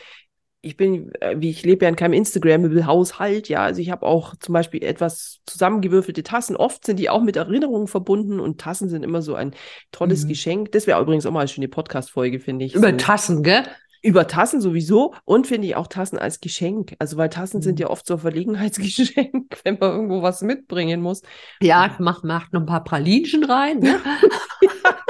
[0.67, 3.63] Ich bin, äh, wie ich lebe ja in keinem Instagram-Haushalt, ja.
[3.63, 6.57] Also ich habe auch zum Beispiel etwas zusammengewürfelte Tassen.
[6.57, 9.55] Oft sind die auch mit Erinnerungen verbunden und Tassen sind immer so ein
[9.93, 10.29] tolles Mhm.
[10.29, 10.73] Geschenk.
[10.73, 12.75] Das wäre übrigens auch mal eine schöne Podcast-Folge, finde ich.
[12.75, 12.97] Über so.
[12.97, 13.65] Tassen, gell?
[14.03, 16.95] Über Tassen sowieso und finde ich auch Tassen als Geschenk.
[16.99, 17.83] Also, weil Tassen sind Mhm.
[17.83, 21.23] ja oft so ein Verlegenheitsgeschenk, wenn man irgendwo was mitbringen muss.
[21.61, 23.99] Ja, macht, macht noch ein paar Pralinchen rein, ne?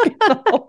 [0.02, 0.68] Genau.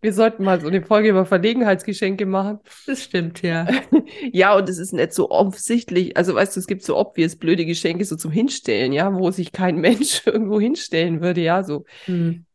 [0.00, 2.60] Wir sollten mal so eine Folge über Verlegenheitsgeschenke machen.
[2.86, 3.66] Das stimmt, ja.
[4.32, 6.16] Ja, und es ist nicht so offensichtlich.
[6.16, 9.52] Also, weißt du, es gibt so obvious blöde Geschenke so zum Hinstellen, ja, wo sich
[9.52, 12.45] kein Mensch irgendwo hinstellen würde, ja, so Hm.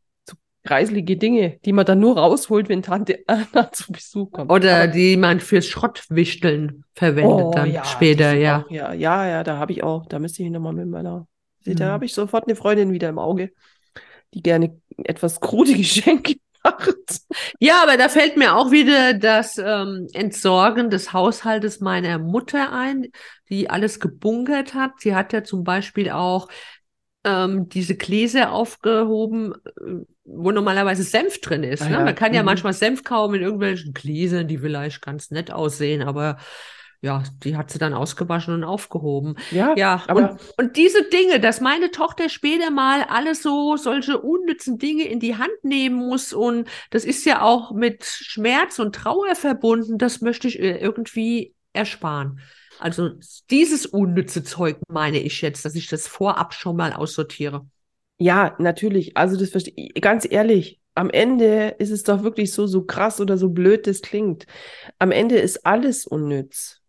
[0.64, 4.52] Kreislige Dinge, die man dann nur rausholt, wenn Tante Anna zu Besuch kommt.
[4.52, 8.64] Oder Aber- die man fürs Schrottwichteln verwendet Oh, dann ja, später, ja.
[8.66, 11.28] Auch, ja, ja, ja, da habe ich auch, da müsste ich nochmal mit meiner,
[11.66, 11.90] da Mhm.
[11.92, 13.52] habe ich sofort eine Freundin wieder im Auge,
[14.34, 17.22] die gerne etwas krude Geschenke macht.
[17.60, 23.08] Ja, aber da fällt mir auch wieder das ähm, Entsorgen des Haushaltes meiner Mutter ein,
[23.50, 24.92] die alles gebunkert hat.
[25.00, 26.48] Sie hat ja zum Beispiel auch
[27.24, 31.82] ähm, diese Gläser aufgehoben, äh, wo normalerweise Senf drin ist.
[31.82, 31.94] Ah ne?
[31.94, 32.48] ja, Man kann ja mhm.
[32.48, 36.38] manchmal Senf kaufen in irgendwelchen Gläsern, die vielleicht ganz nett aussehen, aber
[37.04, 39.36] ja, die hat sie dann ausgewaschen und aufgehoben.
[39.50, 44.20] Ja, Ja, aber und, und diese Dinge, dass meine Tochter später mal alles so, solche
[44.22, 48.94] unnützen Dinge in die Hand nehmen muss und das ist ja auch mit Schmerz und
[48.94, 52.40] Trauer verbunden, das möchte ich ihr irgendwie ersparen.
[52.80, 53.12] Also
[53.50, 57.66] dieses unnütze Zeug meine ich jetzt, dass ich das vorab schon mal aussortiere.
[58.22, 59.18] Ja, natürlich.
[59.18, 60.00] Also das verstehe ich.
[60.00, 64.02] Ganz ehrlich, am Ende ist es doch wirklich so, so krass oder so blöd das
[64.02, 64.46] klingt.
[65.00, 66.82] Am Ende ist alles unnütz.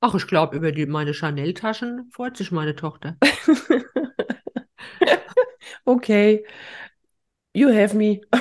[0.00, 3.18] Ach, ich glaube, über die, meine Chanel-Taschen freut sich meine Tochter.
[5.86, 6.44] Okay,
[7.54, 8.20] you have me.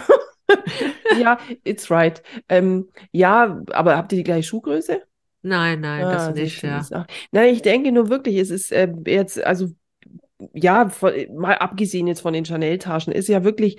[1.17, 2.21] Ja, it's right.
[2.49, 5.01] Ähm, ja, aber habt ihr die gleiche Schuhgröße?
[5.43, 7.05] Nein, nein, das Ah, nicht, siehst du, ja.
[7.31, 9.69] Nein, ich denke nur wirklich, es ist äh, jetzt, also
[10.53, 13.77] ja, von, mal abgesehen jetzt von den Chanel-Taschen, ist ja wirklich,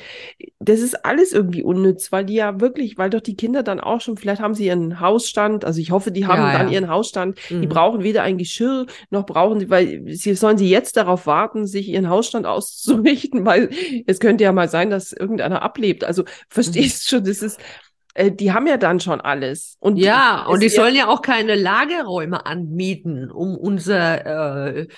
[0.59, 4.01] das ist alles irgendwie unnütz, weil die ja wirklich, weil doch die Kinder dann auch
[4.01, 6.68] schon, vielleicht haben sie ihren Hausstand, also ich hoffe, die haben Ja, dann ja.
[6.68, 7.68] ihren Hausstand, die Mhm.
[7.68, 11.88] brauchen weder ein Geschirr, noch brauchen sie, weil sie sollen sie jetzt darauf warten, sich
[11.88, 13.70] ihren Hausstand auszurichten, weil
[14.07, 16.05] es könnte ja mal sein, dass irgendeiner ablebt.
[16.05, 17.61] Also verstehst schon, das ist,
[18.14, 19.77] äh, die haben ja dann schon alles.
[19.81, 24.88] Und Ja, und die sollen ja auch keine Lagerräume anmieten, um unser äh,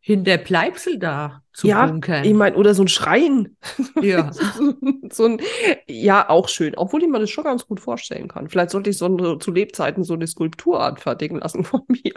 [0.00, 2.24] Hinterbleibsel da zu ja, bunkern.
[2.24, 3.56] ich meine, oder so ein Schrein.
[4.00, 4.30] Ja.
[5.12, 5.42] so ein,
[5.86, 6.74] ja, auch schön.
[6.74, 8.48] Obwohl ich mir das schon ganz gut vorstellen kann.
[8.48, 12.14] Vielleicht sollte ich so eine, zu Lebzeiten so eine Skulptur anfertigen lassen von mir.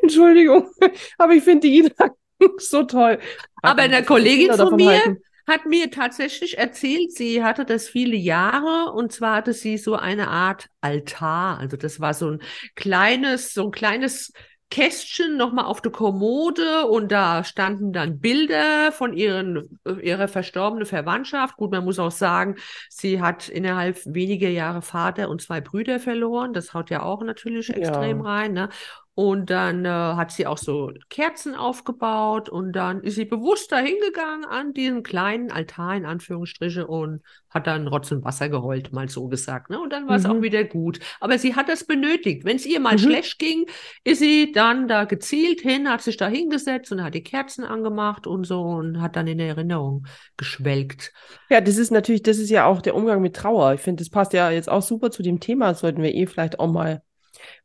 [0.00, 0.70] Entschuldigung,
[1.18, 2.16] aber ich finde die Gedanken
[2.58, 3.18] so toll.
[3.62, 5.22] Aber eine Kollegin von mir halten.
[5.46, 10.28] hat mir tatsächlich erzählt, sie hatte das viele Jahre und zwar hatte sie so eine
[10.28, 11.58] Art Altar.
[11.58, 12.42] Also das war so ein
[12.74, 14.32] kleines, so ein kleines
[14.72, 21.56] Kästchen nochmal auf der Kommode und da standen dann Bilder von ihren, ihrer verstorbenen Verwandtschaft.
[21.58, 22.56] Gut, man muss auch sagen,
[22.88, 26.54] sie hat innerhalb weniger Jahre Vater und zwei Brüder verloren.
[26.54, 28.22] Das haut ja auch natürlich extrem Ja.
[28.22, 28.70] rein, ne?
[29.14, 33.96] Und dann äh, hat sie auch so Kerzen aufgebaut und dann ist sie bewusst dahin
[34.00, 37.20] gegangen an diesen kleinen Altar in Anführungsstriche und
[37.50, 39.68] hat dann Rotz und Wasser geheult, mal so gesagt.
[39.68, 39.78] Ne?
[39.78, 40.42] Und dann war es auch Mhm.
[40.42, 40.98] wieder gut.
[41.20, 42.46] Aber sie hat das benötigt.
[42.46, 42.98] Wenn es ihr mal Mhm.
[43.00, 43.66] schlecht ging,
[44.02, 48.26] ist sie dann da gezielt hin, hat sich da hingesetzt und hat die Kerzen angemacht
[48.26, 50.06] und so und hat dann in Erinnerung
[50.38, 51.12] geschwelgt.
[51.50, 53.74] Ja, das ist natürlich, das ist ja auch der Umgang mit Trauer.
[53.74, 55.68] Ich finde, das passt ja jetzt auch super zu dem Thema.
[55.68, 57.02] Das sollten wir eh vielleicht auch mal,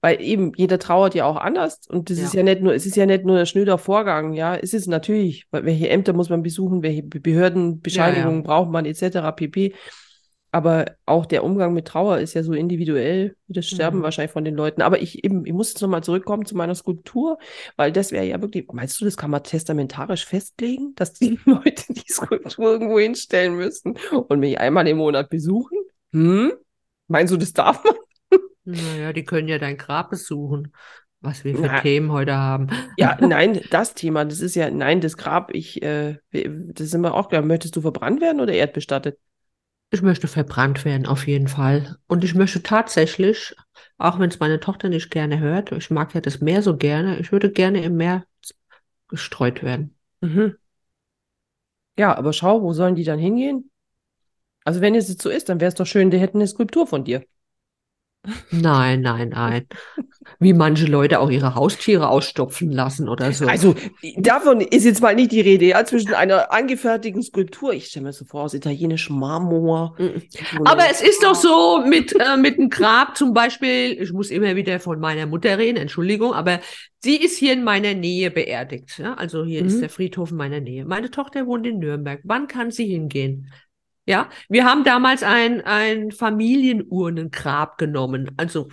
[0.02, 2.26] weil eben jeder trauert ja auch anders und das Ja.
[2.26, 4.88] ist ja nicht nur, es ist ja nicht nur ein schnöder Vorgang, ja, es ist
[4.88, 9.32] natürlich, welche Ämter muss man besuchen, welche Be- Behördenbescheinigungen braucht man etc.
[9.32, 9.74] pp.
[10.52, 14.04] Aber auch der Umgang mit Trauer ist ja so individuell wie das Sterben Mhm.
[14.04, 14.82] wahrscheinlich von den Leuten.
[14.82, 17.38] Aber ich eben, ich muss jetzt nochmal zurückkommen zu meiner Skulptur,
[17.76, 21.84] weil das wäre ja wirklich, meinst du, das kann man testamentarisch festlegen, dass die Leute
[21.94, 23.98] die Skulptur irgendwo hinstellen müssen
[24.30, 25.78] und mich einmal im Monat besuchen?
[26.14, 26.54] Hm?
[27.08, 27.94] Meinst du, das darf man?
[28.68, 30.74] Naja, die können ja dein Grab besuchen,
[31.22, 31.80] was wir für Na.
[31.80, 32.68] Themen heute haben.
[32.98, 37.14] Ja, nein, das Thema, das ist ja, nein, das Grab, ich, äh, das sind wir
[37.14, 37.42] auch klar.
[37.44, 39.18] Möchtest du verbrannt werden oder erdbestattet?
[39.90, 41.96] Ich möchte verbrannt werden, auf jeden Fall.
[42.08, 43.56] Und ich möchte tatsächlich,
[43.98, 47.20] auch wenn es meine Tochter nicht gerne hört, ich mag ja das Meer so gerne,
[47.20, 48.26] ich würde gerne im Meer
[49.08, 49.96] gestreut werden.
[50.20, 50.58] Mhm.
[51.98, 53.72] Ja, aber schau, wo sollen die dann hingehen?
[54.66, 56.86] Also wenn es jetzt so ist, dann wäre es doch schön, die hätten eine Skulptur
[56.86, 57.24] von dir.
[58.52, 59.66] Nein, nein, nein.
[60.40, 63.48] Wie manche Leute auch ihre Haustiere ausstopfen lassen oder so.
[63.48, 63.76] Also
[64.18, 68.14] davon ist jetzt mal nicht die Rede, ja, zwischen einer angefertigten Skulptur, ich stelle mir
[68.14, 69.96] so vor, aus italienischem Marmor.
[69.98, 70.22] Mhm.
[70.66, 74.56] Aber es ist doch so mit, äh, mit einem Grab zum Beispiel, ich muss immer
[74.56, 76.60] wieder von meiner Mutter reden, Entschuldigung, aber
[77.02, 78.98] sie ist hier in meiner Nähe beerdigt.
[79.00, 79.14] Ja?
[79.14, 79.68] Also hier Mhm.
[79.70, 80.86] ist der Friedhof in meiner Nähe.
[80.86, 82.20] Meine Tochter wohnt in Nürnberg.
[82.24, 83.52] Wann kann sie hingehen?
[84.08, 88.32] Ja, wir haben damals ein, ein Familienurnengrab genommen.
[88.38, 88.70] Also,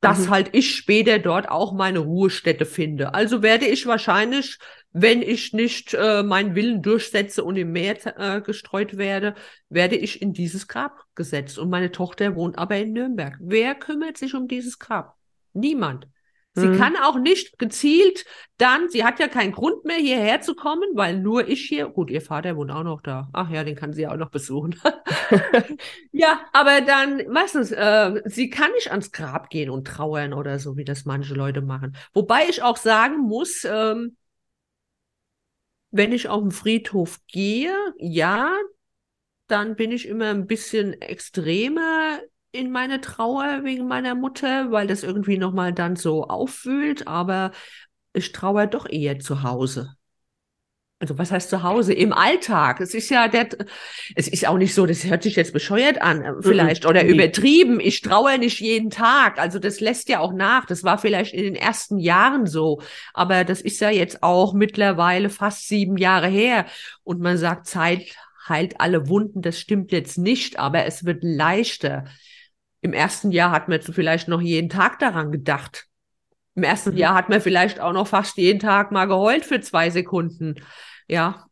[0.00, 0.30] dass Mhm.
[0.30, 3.14] halt ich später dort auch meine Ruhestätte finde.
[3.14, 4.58] Also werde ich wahrscheinlich,
[4.92, 9.34] wenn ich nicht äh, meinen Willen durchsetze und im Meer äh, gestreut werde,
[9.70, 11.58] werde ich in dieses Grab gesetzt.
[11.58, 13.36] Und meine Tochter wohnt aber in Nürnberg.
[13.40, 15.16] Wer kümmert sich um dieses Grab?
[15.54, 16.06] Niemand.
[16.54, 16.78] Sie Mhm.
[16.78, 18.24] kann auch nicht gezielt
[18.58, 22.10] dann, sie hat ja keinen Grund mehr hierher zu kommen, weil nur ich hier, gut,
[22.10, 23.28] ihr Vater wohnt auch noch da.
[23.32, 24.80] Ach ja, den kann sie auch noch besuchen.
[26.12, 30.58] ja, aber dann, weißt du, äh, sie kann nicht ans Grab gehen und trauern oder
[30.58, 31.96] so, wie das manche Leute machen.
[32.12, 34.16] Wobei ich auch sagen muss, ähm,
[35.90, 38.52] wenn ich auf den Friedhof gehe, ja,
[39.48, 42.20] dann bin ich immer ein bisschen extremer
[42.54, 47.50] in meine Trauer wegen meiner Mutter, weil das irgendwie nochmal dann so aufwühlt, aber
[48.12, 49.96] ich trauere doch eher zu Hause.
[51.00, 51.92] Also was heißt zu Hause?
[51.92, 52.80] Im Alltag.
[52.80, 53.48] Es ist ja der,
[54.14, 57.10] es ist auch nicht so, das hört sich jetzt bescheuert an, äh, vielleicht, oder nee.
[57.10, 57.80] übertrieben.
[57.80, 59.40] Ich trauere nicht jeden Tag.
[59.40, 60.64] Also das lässt ja auch nach.
[60.64, 62.80] Das war vielleicht in den ersten Jahren so.
[63.12, 66.66] Aber das ist ja jetzt auch mittlerweile fast sieben Jahre her.
[67.02, 68.14] Und man sagt, Zeit
[68.48, 69.42] heilt alle Wunden.
[69.42, 72.04] Das stimmt jetzt nicht, aber es wird leichter.
[72.84, 75.86] Im ersten Jahr hat man jetzt vielleicht noch jeden Tag daran gedacht.
[76.54, 76.98] Im ersten Mhm.
[76.98, 80.56] Jahr hat man vielleicht auch noch fast jeden Tag mal geheult für zwei Sekunden.
[81.08, 81.46] Ja,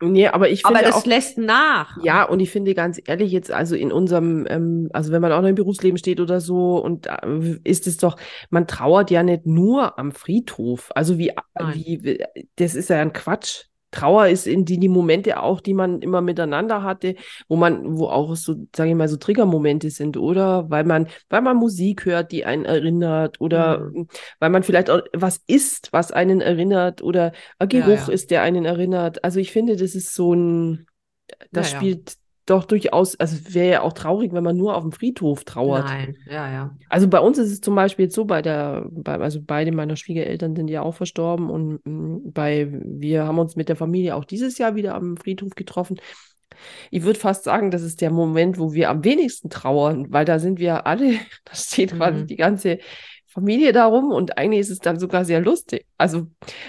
[0.00, 1.96] Nee, aber ich aber finde das auch, lässt nach.
[2.02, 5.40] ja, und ich finde ganz ehrlich jetzt, also in unserem, ähm, also wenn man auch
[5.42, 8.16] noch im Berufsleben steht oder so, und äh, ist es doch,
[8.50, 10.90] man trauert ja nicht nur am Friedhof.
[10.96, 11.74] Also wie, Nein.
[11.76, 12.24] wie,
[12.56, 13.66] das ist ja ein Quatsch.
[13.92, 17.14] Trauer ist in die, die Momente auch, die man immer miteinander hatte,
[17.48, 20.68] wo man, wo auch so, sage ich mal, so Triggermomente sind, oder?
[20.70, 24.08] Weil man, weil man Musik hört, die einen erinnert, oder Mhm.
[24.40, 28.08] weil man vielleicht auch was isst, was einen erinnert, oder ein Ja, Geruch ja.
[28.08, 29.24] ist, der einen erinnert.
[29.24, 30.86] Also ich finde, das ist so ein,
[31.52, 31.92] das Ja, ja.
[31.92, 35.44] spielt doch durchaus, also es wäre ja auch traurig, wenn man nur auf dem Friedhof
[35.44, 35.84] trauert.
[35.84, 36.76] Nein, ja, ja.
[36.88, 39.96] Also bei uns ist es zum Beispiel jetzt so, bei der, bei, also beide meiner
[39.96, 44.24] Schwiegereltern sind ja auch verstorben und mm, bei, wir haben uns mit der Familie auch
[44.24, 45.98] dieses Jahr wieder am Friedhof getroffen.
[46.90, 50.38] Ich würde fast sagen, das ist der Moment, wo wir am wenigsten trauern, weil da
[50.38, 51.12] sind wir alle,
[51.44, 52.26] da steht quasi Mhm.
[52.26, 52.78] die ganze
[53.32, 55.86] Familie darum und eigentlich ist es dann sogar sehr lustig.
[55.98, 56.26] Also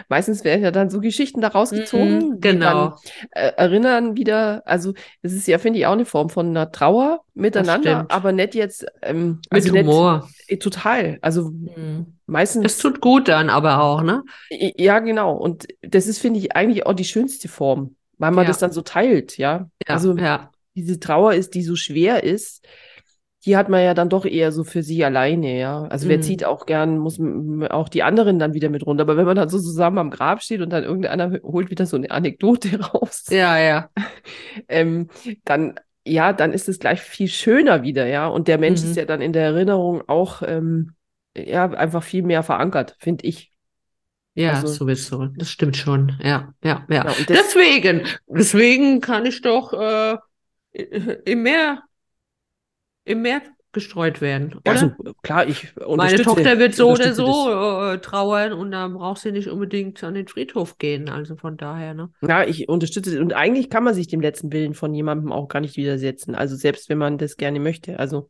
[0.09, 2.95] meistens werden ja dann so Geschichten daraus gezogen, Mhm, die dann genau.
[3.31, 7.21] äh, erinnern wieder, also es ist ja, finde ich, auch eine Form von einer Trauer
[7.33, 10.29] miteinander, aber nicht jetzt, ähm, Mit also nicht, Humor.
[10.47, 11.17] äh, total.
[11.21, 12.17] Also Mhm.
[12.27, 14.23] meistens, Das tut gut dann aber auch, ne?
[14.49, 15.33] ja, genau.
[15.35, 18.49] Und das ist, finde ich, eigentlich auch die schönste Form, weil man Ja.
[18.51, 19.69] das dann so teilt, ja.
[19.87, 20.51] Ja, Also ja.
[20.75, 22.65] diese Trauer ist, die so schwer ist,
[23.45, 25.83] die hat man ja dann doch eher so für sich alleine, ja.
[25.83, 26.21] Also wer Mhm.
[26.21, 27.19] zieht auch gern, muss
[27.69, 29.01] auch die anderen dann wieder mit runter.
[29.03, 31.97] Aber wenn man dann so zusammen am Grab steht und dann irgendeiner holt wieder so
[31.97, 33.89] eine Anekdote raus, Ja, ja.
[34.67, 35.09] ähm,
[35.45, 35.75] dann,
[36.05, 38.27] ja, dann ist es gleich viel schöner wieder, ja.
[38.27, 38.89] Und der Mensch Mhm.
[38.91, 40.93] ist ja dann in der Erinnerung auch, ähm,
[41.35, 43.51] ja, einfach viel mehr verankert, finde ich.
[44.35, 45.27] Ja, Also- sowieso.
[45.37, 46.13] Das stimmt schon.
[46.23, 46.95] Ja, ja, ja.
[46.95, 50.17] Ja, das- Deswegen, deswegen kann ich doch äh,
[51.25, 51.83] im Meer,
[53.05, 54.71] im Meer gestreut werden, oder?
[54.71, 54.91] Also
[55.23, 57.95] klar, ich Meine Tochter wird so oder so das.
[57.95, 61.09] äh, trauern und dann braucht sie nicht unbedingt an den Friedhof gehen.
[61.09, 62.09] Also von daher, ne?
[62.21, 63.19] Ja, ich unterstütze.
[63.19, 66.35] Und eigentlich kann man sich dem letzten Willen von jemandem auch gar nicht widersetzen.
[66.35, 67.97] Also selbst wenn man das gerne möchte.
[67.97, 68.29] Also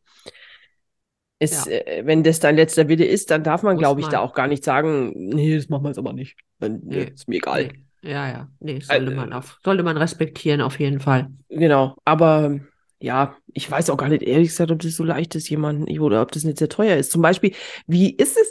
[1.38, 1.72] es, Ja.
[1.72, 4.12] äh, wenn das dein letzter Wille ist, dann darf man, glaube ich, man.
[4.12, 6.36] da auch gar nicht sagen, nee, das machen wir jetzt aber nicht.
[6.58, 7.12] Dann, nee, Nee.
[7.14, 7.64] ist mir egal.
[8.02, 8.10] Nee.
[8.10, 8.48] Ja, ja.
[8.60, 11.30] Nee, sollte Äh, man auf, sollte man respektieren, auf jeden Fall.
[11.48, 12.60] Genau, aber
[13.00, 16.22] ja, ich weiß auch gar nicht, ehrlich gesagt, ob das so leicht ist, jemanden, oder
[16.22, 17.12] ob das nicht sehr teuer ist.
[17.12, 17.54] Zum Beispiel,
[17.86, 18.50] wie ist es?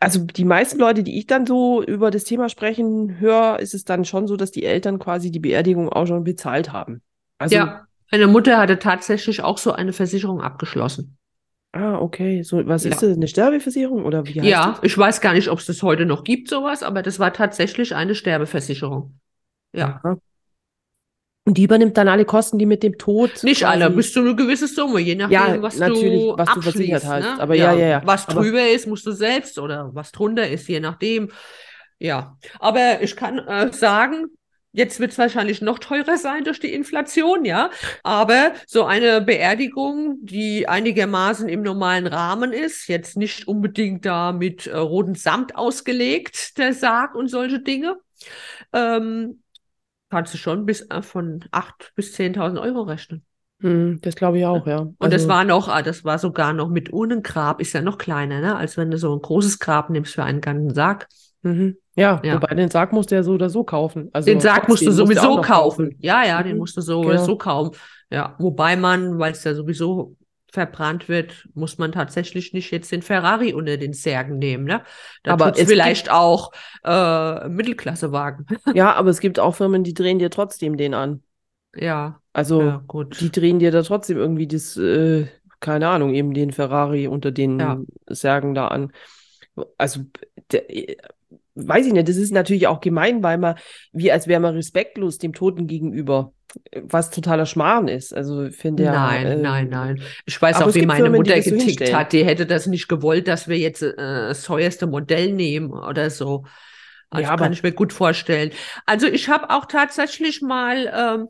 [0.00, 3.84] Also die meisten Leute, die ich dann so über das Thema sprechen höre, ist es
[3.84, 7.02] dann schon so, dass die Eltern quasi die Beerdigung auch schon bezahlt haben.
[7.38, 11.16] Also, ja, meine Mutter hatte tatsächlich auch so eine Versicherung abgeschlossen.
[11.72, 12.90] ah, okay, so, was Ja.
[12.90, 14.80] ist das, eine Sterbeversicherung oder wie heißt Ja, das?
[14.82, 17.94] ich weiß gar nicht, ob es das heute noch gibt, sowas, aber das war tatsächlich
[17.94, 19.18] eine Sterbeversicherung.
[19.72, 20.00] Ja.
[20.04, 20.16] Aha.
[21.46, 24.34] Und die übernimmt dann alle Kosten, die mit dem Tod Nicht alle, bis zu eine
[24.34, 27.22] gewisse Summe, je nachdem, Ja, was natürlich, du was du versichert hast.
[27.22, 27.38] ne?
[27.40, 28.02] Aber ja, ja, ja.
[28.04, 31.30] Was Aber- drüber ist, musst du selbst oder was drunter ist, je nachdem.
[31.98, 34.26] Ja, aber ich kann äh, sagen,
[34.72, 37.68] jetzt wird es wahrscheinlich noch teurer sein durch die Inflation, ja.
[38.02, 44.66] Aber so eine Beerdigung, die einigermaßen im normalen Rahmen ist, jetzt nicht unbedingt da mit
[44.66, 47.96] äh, rotem Samt ausgelegt, der Sarg und solche Dinge,
[48.72, 49.42] ähm,
[50.14, 53.24] kannst du schon bis äh, von 8.000 bis 10.000 Euro rechnen.
[53.60, 54.88] Hm, das glaube ich auch, ja.
[54.98, 57.98] Und das Also, war noch, ah, das war sogar noch mit Urnengrab, ist ja noch
[57.98, 58.56] kleiner, ne?
[58.56, 61.08] Als wenn du so ein großes Grab nimmst für einen ganzen Sarg.
[61.42, 61.76] mhm.
[61.96, 62.34] Ja, Ja.
[62.34, 64.10] wobei den Sarg musst du ja so oder so kaufen.
[64.12, 65.96] Also Den Sarg musst du trotzdem musst sowieso noch kaufen.
[66.00, 67.24] Ja, ja, den Mhm, musst du so oder genau.
[67.24, 67.76] so kaufen.
[68.10, 70.16] Ja, wobei man, weil es ja sowieso
[70.54, 74.82] verbrannt wird, muss man tatsächlich nicht jetzt den Ferrari unter den Särgen nehmen, ne?
[75.24, 76.52] Da Aber es vielleicht auch
[76.84, 78.46] äh, Mittelklassewagen.
[78.72, 81.22] Ja, aber es gibt auch Firmen, die drehen dir trotzdem den an.
[81.74, 82.84] Ja, Also ja,
[83.20, 85.28] die drehen dir da trotzdem irgendwie das, äh,
[85.60, 87.84] keine Ahnung, eben den Ferrari unter den Ja.
[88.08, 88.92] Särgen da an.
[89.78, 90.00] Also,
[90.52, 90.96] der, äh,
[91.54, 93.56] weiß ich nicht, das ist natürlich auch gemein, weil man,
[93.92, 96.32] wie als wäre man respektlos dem Toten gegenüber,
[96.82, 98.14] was totaler Schmarrn ist.
[98.14, 100.02] Also, finde ja, Nein, ähm, nein, nein.
[100.26, 102.12] Ich weiß auch, wie meine Firmen, Mutter so getickt hat.
[102.12, 106.44] Die hätte das nicht gewollt, dass wir jetzt äh, das teuerste Modell nehmen oder so.
[107.10, 108.50] Also Ja, kann ich mir gut vorstellen.
[108.86, 111.28] Also ich habe auch tatsächlich mal, ähm,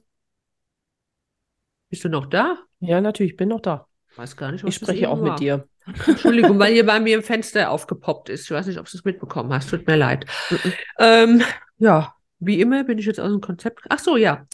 [1.91, 2.59] bist du noch da?
[2.81, 3.87] Ja, natürlich, ich bin noch da.
[4.17, 5.39] Weiß gar nicht, was Ich spreche auch eben mit war.
[5.39, 5.69] dir.
[6.07, 8.45] Entschuldigung, weil hier bei mir im Fenster aufgepoppt ist.
[8.45, 9.71] Ich weiß nicht, ob du es mitbekommen hast.
[9.71, 10.27] Tut mir leid.
[10.99, 11.43] Ähm,
[11.79, 13.81] ja, wie immer bin ich jetzt aus dem Konzept.
[13.89, 14.47] Ach so, ja.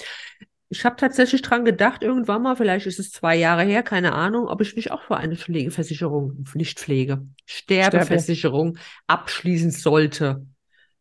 [0.73, 4.47] Ich habe tatsächlich dran gedacht, irgendwann mal, vielleicht ist es zwei Jahre her, keine Ahnung,
[4.47, 10.47] ob ich nicht auch für eine Pflegeversicherung, nicht Pflege, Sterbeversicherung abschließen sollte.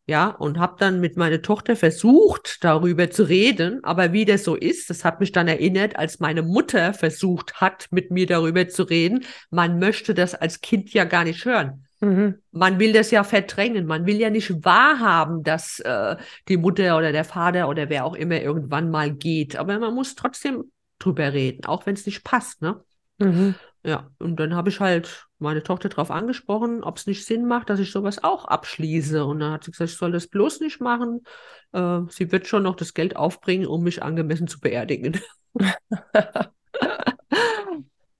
[0.06, 4.56] Ja, und habe dann mit meiner Tochter versucht, darüber zu reden, aber wie das so
[4.56, 8.82] ist, das hat mich dann erinnert, als meine Mutter versucht hat, mit mir darüber zu
[8.82, 9.24] reden.
[9.50, 11.86] Man möchte das als Kind ja gar nicht hören.
[12.00, 12.36] Mhm.
[12.50, 13.86] Man will das ja verdrängen.
[13.86, 16.16] Man will ja nicht wahrhaben, dass äh,
[16.48, 19.56] die Mutter oder der Vater oder wer auch immer irgendwann mal geht.
[19.56, 22.82] Aber man muss trotzdem drüber reden, auch wenn es nicht passt, ne?
[23.18, 23.54] Mhm.
[23.84, 27.70] Ja, und dann habe ich halt meine Tochter darauf angesprochen, ob es nicht Sinn macht,
[27.70, 29.24] dass ich sowas auch abschließe.
[29.24, 31.24] Und dann hat sie gesagt, ich soll das bloß nicht machen.
[31.72, 35.20] Äh, sie wird schon noch das Geld aufbringen, um mich angemessen zu beerdigen.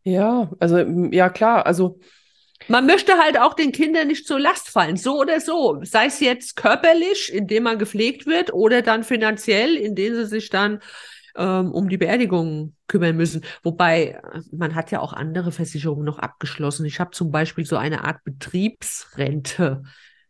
[0.03, 0.79] Ja, also,
[1.13, 1.99] ja, klar, also,
[2.69, 5.81] Man möchte halt auch den Kindern nicht zur Last fallen, so oder so.
[5.85, 10.81] Sei es jetzt körperlich, indem man gepflegt wird, oder dann finanziell, indem sie sich dann
[11.41, 13.43] ähm, um die Beerdigung kümmern müssen.
[13.63, 16.85] Wobei, äh, man hat ja auch andere Versicherungen noch abgeschlossen.
[16.85, 19.83] Ich habe zum Beispiel so eine Art Betriebsrente.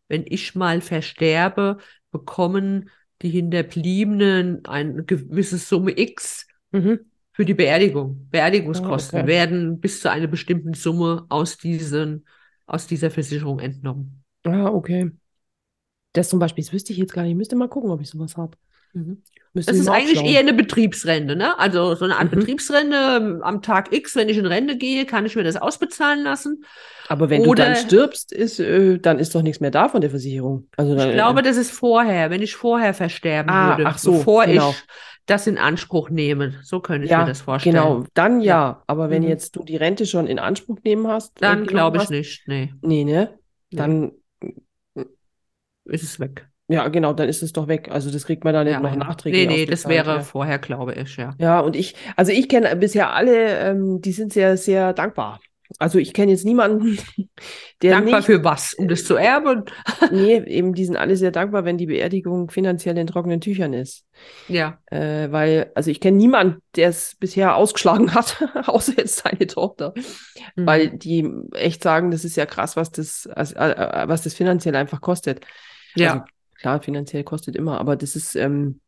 [0.06, 1.78] Wenn ich mal versterbe,
[2.12, 2.90] bekommen
[3.22, 7.00] die Hinterbliebenen eine gewisse Summe X mhm.
[7.32, 8.28] für die Beerdigung.
[8.30, 9.28] Beerdigungskosten Ah, okay.
[9.28, 12.24] werden bis zu einer bestimmten Summe aus diesen,
[12.66, 14.22] aus dieser Versicherung entnommen.
[14.44, 15.10] Ah, okay.
[16.12, 17.32] Das zum Beispiel, das wüsste ich jetzt gar nicht.
[17.32, 18.56] Ich müsste mal gucken, ob ich sowas habe.
[18.92, 19.22] Mhm.
[19.52, 21.58] Müsste Das ist eigentlich eher eine Betriebsrente, ne?
[21.58, 22.38] Also so eine Art Mhm.
[22.38, 26.22] Betriebsrente ähm, am Tag X, wenn ich in Rente gehe, kann ich mir das ausbezahlen
[26.22, 26.64] lassen.
[27.08, 30.00] Aber wenn du dann Oder- stirbst, ist, äh, dann ist doch nichts mehr da von
[30.00, 30.68] der Versicherung.
[30.76, 34.12] Also dann, Ich glaube, das ist vorher, wenn ich vorher versterben Ah, würde, ach so,
[34.18, 34.70] bevor genau.
[34.70, 34.76] ich
[35.26, 36.54] das in Anspruch nehme.
[36.62, 37.74] So könnte ich ja, mir das vorstellen.
[37.74, 38.46] genau, dann ja.
[38.56, 38.82] Ja.
[38.86, 39.28] Aber wenn Mhm.
[39.28, 42.42] jetzt du die Rente schon in Anspruch nehmen hast, äh, Dann glaube ich hast, nicht.
[42.46, 43.36] Nee, Nee, ne?
[43.72, 43.76] Nee.
[43.78, 44.12] Dann,
[45.84, 46.48] ist es weg.
[46.70, 47.88] Ja, genau, dann ist es doch weg.
[47.90, 48.96] Also das kriegt man dann nicht Ja, noch ja.
[48.96, 50.20] nachträglich Nee, nee, das wäre ja.
[50.20, 51.34] vorher, glaube ich, ja.
[51.38, 55.40] Ja, und ich, also ich kenne bisher alle, ähm, die sind sehr, sehr dankbar.
[55.78, 56.98] Also ich kenne jetzt niemanden,
[57.82, 58.74] der Dankbar nicht, für was?
[58.74, 59.64] Um das zu erben?
[60.12, 64.04] nee, eben die sind alle sehr dankbar, wenn die Beerdigung finanziell in trockenen Tüchern ist.
[64.48, 64.78] Ja.
[64.86, 69.92] Äh, weil, also ich kenne niemanden, der es bisher ausgeschlagen hat, außer jetzt seine Tochter.
[70.56, 70.66] Mhm.
[70.66, 74.34] Weil die echt sagen, das ist ja krass, was das, also, äh, äh, was das
[74.34, 75.44] finanziell einfach kostet.
[75.94, 76.12] Ja.
[76.12, 76.24] Also
[76.60, 78.80] klar, finanziell kostet immer, aber das ist, ähm,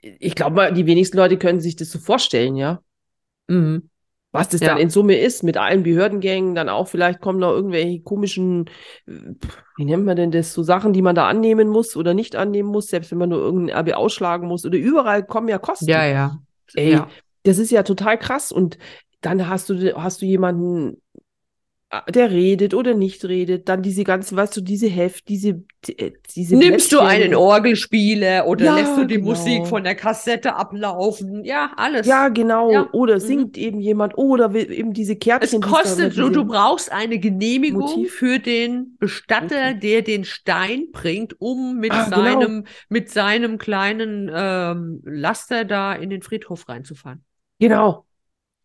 [0.00, 2.80] ich glaube mal, die wenigsten Leute können sich das so vorstellen, ja.
[3.48, 3.90] Mhm.
[4.32, 4.68] Was das Ja.
[4.68, 8.70] dann in Summe ist, mit allen Behördengängen, dann auch vielleicht kommen noch irgendwelche komischen,
[9.04, 12.68] wie nennt man denn das, so Sachen, die man da annehmen muss oder nicht annehmen
[12.68, 15.90] muss, selbst wenn man nur irgendein Erbe ausschlagen muss oder überall kommen ja Kosten.
[15.90, 16.38] Ja, ja.
[16.74, 17.08] Ey, Ja.
[17.42, 18.52] das ist ja total krass.
[18.52, 18.78] Und
[19.20, 21.02] dann hast du, hast du jemanden,
[22.08, 26.56] der redet oder nicht redet, dann diese ganzen, weißt du, diese Heft, diese, äh, diese
[26.56, 27.22] Nimmst du Blättchen.
[27.22, 29.30] einen Orgelspieler oder Ja, lässt du die genau.
[29.30, 31.44] Musik von der Kassette ablaufen?
[31.44, 32.06] Ja, alles.
[32.06, 32.70] Ja, genau.
[32.70, 32.88] Ja.
[32.92, 33.20] Oder Mhm.
[33.20, 35.60] singt eben jemand, oder will eben diese Kärtchen.
[35.60, 38.14] die es kostet, du, du brauchst eine Genehmigung Motiv.
[38.14, 42.16] für den Bestatter, der den Stein bringt, um mit Ah, genau.
[42.16, 47.24] seinem, mit seinem kleinen ähm, Laster da in den Friedhof reinzufahren.
[47.58, 48.06] Genau.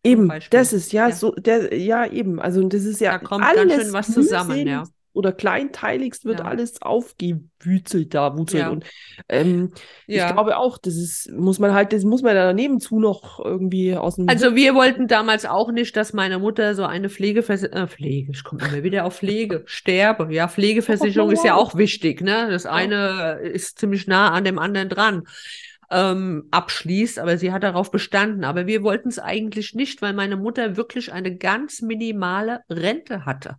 [0.06, 1.14] Eben, das ist ja, Ja.
[1.14, 2.40] so, der, ja, eben.
[2.40, 4.84] Also, das ist ja Da kommt alles ganz schön was zusammen, ja.
[5.12, 6.44] oder kleinteiligst wird Ja.
[6.44, 8.62] alles aufgewüzelt da, wurzelt.
[8.62, 8.68] Ja.
[8.70, 8.84] Und
[9.28, 9.72] ähm,
[10.06, 13.96] ich glaube auch, das ist, muss man halt, das muss man da nebenzu noch irgendwie
[13.96, 17.86] aus dem Also wir wollten damals auch nicht, dass meine Mutter so eine Pflegeversicherung, äh,
[17.88, 20.28] Pflege, ich komme immer wieder auf Pflege, sterbe.
[20.32, 22.48] Ja, Pflegeversicherung ist ja auch wichtig, ne?
[22.50, 25.22] Das eine ist ziemlich nah an dem anderen dran.
[25.90, 28.44] Ähm, abschließt, aber sie hat darauf bestanden.
[28.44, 33.56] Aber wir wollten es eigentlich nicht, weil meine Mutter wirklich eine ganz minimale Rente hatte.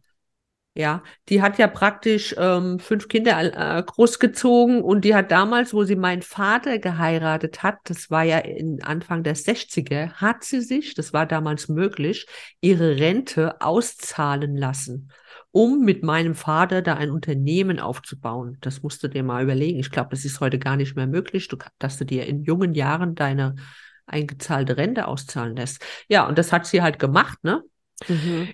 [0.78, 5.84] Ja, die hat ja praktisch ähm, fünf Kinder äh, großgezogen und die hat damals, wo
[5.84, 10.94] sie meinen Vater geheiratet hat, das war ja in Anfang der 60er, hat sie sich,
[10.94, 12.28] das war damals möglich,
[12.62, 15.10] ihre Rente auszahlen lassen,
[15.52, 18.58] um mit meinem Vater da ein Unternehmen aufzubauen.
[18.62, 19.80] Das musst du dir mal überlegen.
[19.80, 22.74] Ich glaube, das ist heute gar nicht mehr möglich, du, dass du dir in jungen
[22.74, 23.56] Jahren deine
[24.06, 25.84] eingezahlte Rente auszahlen lässt.
[26.08, 27.64] Ja, und das hat sie halt gemacht, ne?
[28.08, 28.50] Mhm.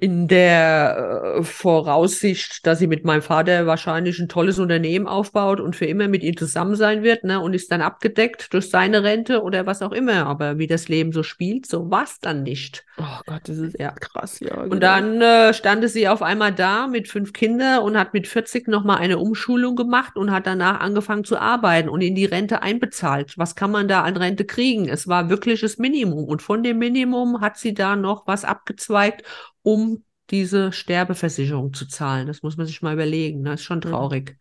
[0.00, 5.76] in der äh, Voraussicht, dass sie mit meinem Vater wahrscheinlich ein tolles Unternehmen aufbaut und
[5.76, 9.42] für immer mit ihm zusammen sein wird, ne, und ist dann abgedeckt durch seine Rente
[9.42, 10.26] oder was auch immer.
[10.26, 12.84] Aber wie das Leben so spielt, so war's dann nicht.
[12.98, 13.92] Oh Gott, das ist Ja.
[13.92, 14.50] krass, ja.
[14.50, 14.74] genau.
[14.74, 18.68] Und dann äh, stand sie auf einmal da mit fünf Kindern und hat mit 40
[18.68, 23.38] nochmal eine Umschulung gemacht und hat danach angefangen zu arbeiten und in die Rente einbezahlt.
[23.38, 24.88] Was kann man da an Rente kriegen?
[24.88, 26.24] Es war wirklich das Minimum.
[26.24, 29.22] Und von dem Minimum hat sie da noch was abgezweigt,
[29.62, 32.26] um diese Sterbeversicherung zu zahlen.
[32.26, 33.44] Das muss man sich mal überlegen.
[33.44, 33.82] Das ist schon Mhm.
[33.82, 34.36] traurig.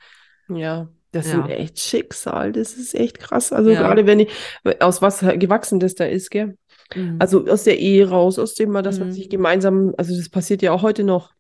[0.48, 1.32] Ja, das Ja.
[1.34, 2.52] sind echt Schicksal.
[2.54, 3.52] Das ist echt krass.
[3.52, 3.82] Also Ja.
[3.82, 4.30] gerade wenn ich,
[4.80, 6.58] aus was gewachsen das da ist, gell?
[6.96, 7.18] Mhm.
[7.20, 9.14] Also aus der Ehe raus, aus dem mal, dass man Mhm.
[9.14, 11.34] sich gemeinsam, also das passiert ja auch heute noch.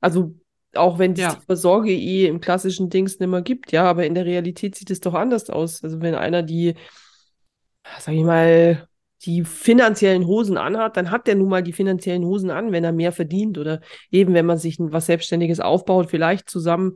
[0.00, 0.34] Also
[0.74, 1.34] auch wenn es Ja.
[1.34, 5.00] die Versorge-Ehe im klassischen Dings nicht mehr gibt, ja, aber in der Realität sieht es
[5.00, 5.82] doch anders aus.
[5.82, 6.74] Also wenn einer die,
[7.98, 8.86] sag ich mal,
[9.22, 12.92] die finanziellen Hosen anhat, dann hat der nun mal die finanziellen Hosen an, wenn er
[12.92, 16.94] mehr verdient oder eben wenn man sich was Selbstständiges aufbaut, vielleicht zusammen.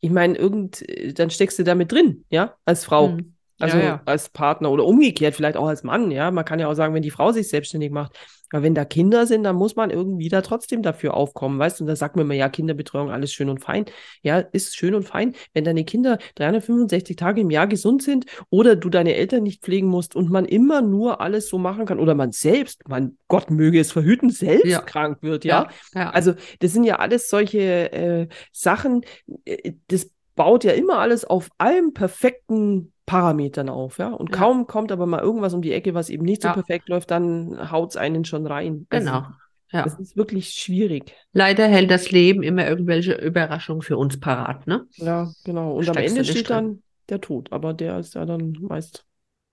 [0.00, 0.84] Ich meine, irgend,
[1.18, 3.08] dann steckst du damit drin, ja, als Frau.
[3.08, 3.34] Mhm.
[3.60, 4.02] Also ja, ja.
[4.06, 6.30] als Partner oder umgekehrt, vielleicht auch als Mann, ja.
[6.30, 8.16] Man kann ja auch sagen, wenn die Frau sich selbstständig macht.
[8.52, 11.84] Aber wenn da Kinder sind, dann muss man irgendwie da trotzdem dafür aufkommen, weißt du?
[11.84, 13.84] Und da sagt man immer, ja, Kinderbetreuung, alles schön und fein.
[14.22, 18.74] Ja, ist schön und fein, wenn deine Kinder 365 Tage im Jahr gesund sind oder
[18.74, 22.14] du deine Eltern nicht pflegen musst und man immer nur alles so machen kann oder
[22.14, 24.80] man selbst, mein Gott möge es verhüten, selbst Ja.
[24.80, 25.68] krank wird, ja.
[25.94, 26.10] ja.
[26.10, 29.02] Also, das sind ja alles solche äh, Sachen,
[29.44, 34.08] äh, das baut ja immer alles auf allen perfekten Parametern auf, ja.
[34.12, 34.36] Und Ja.
[34.36, 36.54] kaum kommt aber mal irgendwas um die Ecke, was eben nicht so Ja.
[36.54, 38.86] perfekt läuft, dann haut es einen schon rein.
[38.90, 39.26] Also, genau.
[39.72, 39.82] Ja.
[39.84, 41.12] Das ist wirklich schwierig.
[41.32, 44.86] Leider hält das Leben immer irgendwelche Überraschungen für uns parat, ne?
[44.96, 45.72] Ja, genau.
[45.76, 46.56] Und am Steckst du Ende steht drin.
[46.56, 49.04] dann der Tod, aber der ist ja dann meist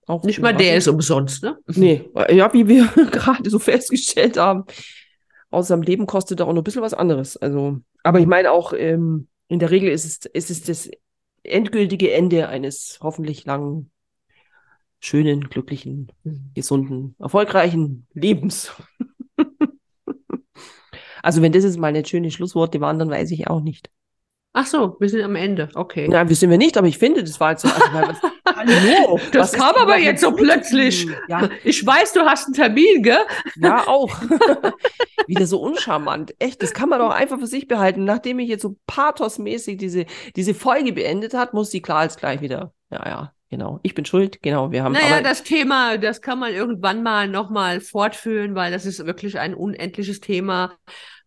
[0.07, 1.57] auch Nicht mal der ist umsonst, ne?
[1.67, 4.65] Nee, ja, wie wir gerade so festgestellt haben,
[5.49, 7.37] außer am Leben kostet auch noch ein bisschen was anderes.
[7.37, 10.89] Also, aber ich meine auch, ähm, in der Regel ist es, ist es das
[11.47, 13.91] endgültige Ende eines hoffentlich langen,
[14.99, 16.51] schönen, glücklichen, Mhm.
[16.53, 18.71] gesunden, erfolgreichen Lebens.
[21.23, 23.89] also, wenn das jetzt mal nicht schöne Schlussworte waren, dann weiß ich auch nicht.
[24.53, 25.69] Ach so, wir sind am Ende.
[25.75, 26.07] Okay.
[26.07, 27.69] Nein, wissen wir nicht, aber ich finde, das war jetzt so.
[27.69, 28.27] Also,
[28.65, 31.07] hallo, Das kam aber jetzt so plötzlich.
[31.27, 33.19] Ja, Ich weiß, du hast einen Termin, gell?
[33.55, 34.15] Ja, auch.
[35.27, 36.33] Wieder so uncharmant.
[36.39, 38.05] Echt, das kann man doch einfach für sich behalten.
[38.05, 40.05] Nachdem ich jetzt so pathosmäßig diese,
[40.35, 42.73] diese Folge beendet hat, muss die klar jetzt gleich wieder.
[42.89, 43.79] Ja, ja, genau.
[43.83, 44.41] Ich bin schuld.
[44.41, 48.85] Genau, wir haben Naja, das Thema, das kann man irgendwann mal nochmal fortführen, weil das
[48.85, 50.73] ist wirklich ein unendliches Thema,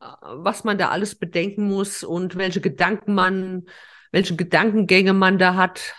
[0.01, 3.66] äh, was man da alles bedenken muss und welche Gedanken man,
[4.12, 5.95] welche Gedankengänge man da hat.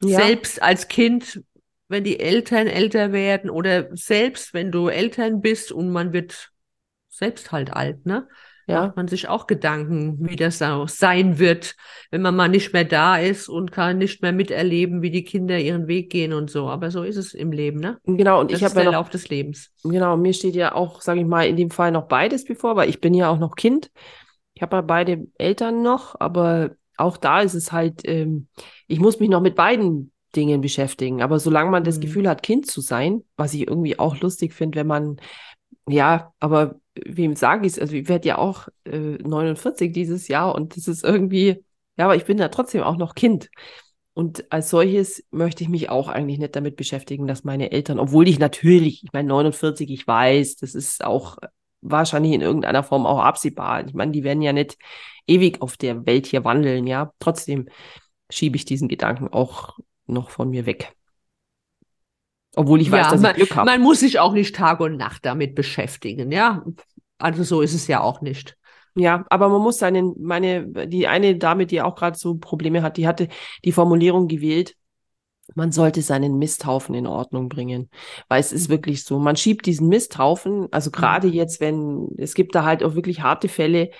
[0.00, 1.42] Ja, Selbst als Kind,
[1.88, 6.50] wenn die Eltern älter werden oder selbst wenn du Eltern bist und man wird
[7.08, 8.28] selbst halt alt, ne?
[8.66, 11.76] ja, Macht man sich auch Gedanken, wie das sein wird,
[12.10, 15.58] wenn man mal nicht mehr da ist und kann nicht mehr miterleben, wie die Kinder
[15.58, 16.68] ihren Weg gehen und so.
[16.68, 17.98] Aber so ist es im Leben, ne?
[18.04, 18.40] genau.
[18.40, 19.70] Und Das ich habe ja der noch, Lauf des Lebens.
[19.82, 22.88] genau, mir steht ja auch, sage ich mal, in dem Fall noch beides bevor, weil
[22.88, 23.90] ich bin ja auch noch Kind.
[24.54, 28.48] Ich habe ja beide Eltern noch, aber auch da ist es halt, ähm,
[28.86, 31.22] ich muss mich noch mit beiden Dingen beschäftigen.
[31.22, 32.00] Aber solange man das Mhm.
[32.00, 35.16] Gefühl hat, Kind zu sein, was ich irgendwie auch lustig finde, wenn man,
[35.88, 37.78] ja, aber wem sage ich es?
[37.78, 41.64] Also ich werde ja auch äh, 49 dieses Jahr und das ist irgendwie,
[41.96, 43.50] ja, aber ich bin ja trotzdem auch noch Kind.
[44.14, 48.28] Und als solches möchte ich mich auch eigentlich nicht damit beschäftigen, dass meine Eltern, obwohl
[48.28, 51.36] ich natürlich, ich meine 49, ich weiß, das ist auch
[51.90, 53.86] wahrscheinlich in irgendeiner Form auch absehbar.
[53.86, 54.76] Ich meine, die werden ja nicht
[55.26, 57.12] ewig auf der Welt hier wandeln, ja.
[57.18, 57.68] Trotzdem
[58.30, 60.92] schiebe ich diesen Gedanken auch noch von mir weg.
[62.56, 63.70] Obwohl ich weiß, Ja, dass man, ich Glück habe.
[63.70, 66.64] man muss sich auch nicht Tag und Nacht damit beschäftigen, ja.
[67.18, 68.56] Also so ist es ja auch nicht.
[68.94, 72.96] Ja, aber man muss seinen, meine, die eine Dame, die auch gerade so Probleme hat,
[72.96, 73.28] die hatte
[73.64, 74.74] die Formulierung gewählt,
[75.54, 77.88] man sollte seinen Misthaufen in Ordnung bringen.
[78.28, 82.54] Weil es ist wirklich so, man schiebt diesen Misthaufen, also gerade jetzt, wenn, es gibt
[82.54, 83.90] da halt auch wirklich harte Fälle,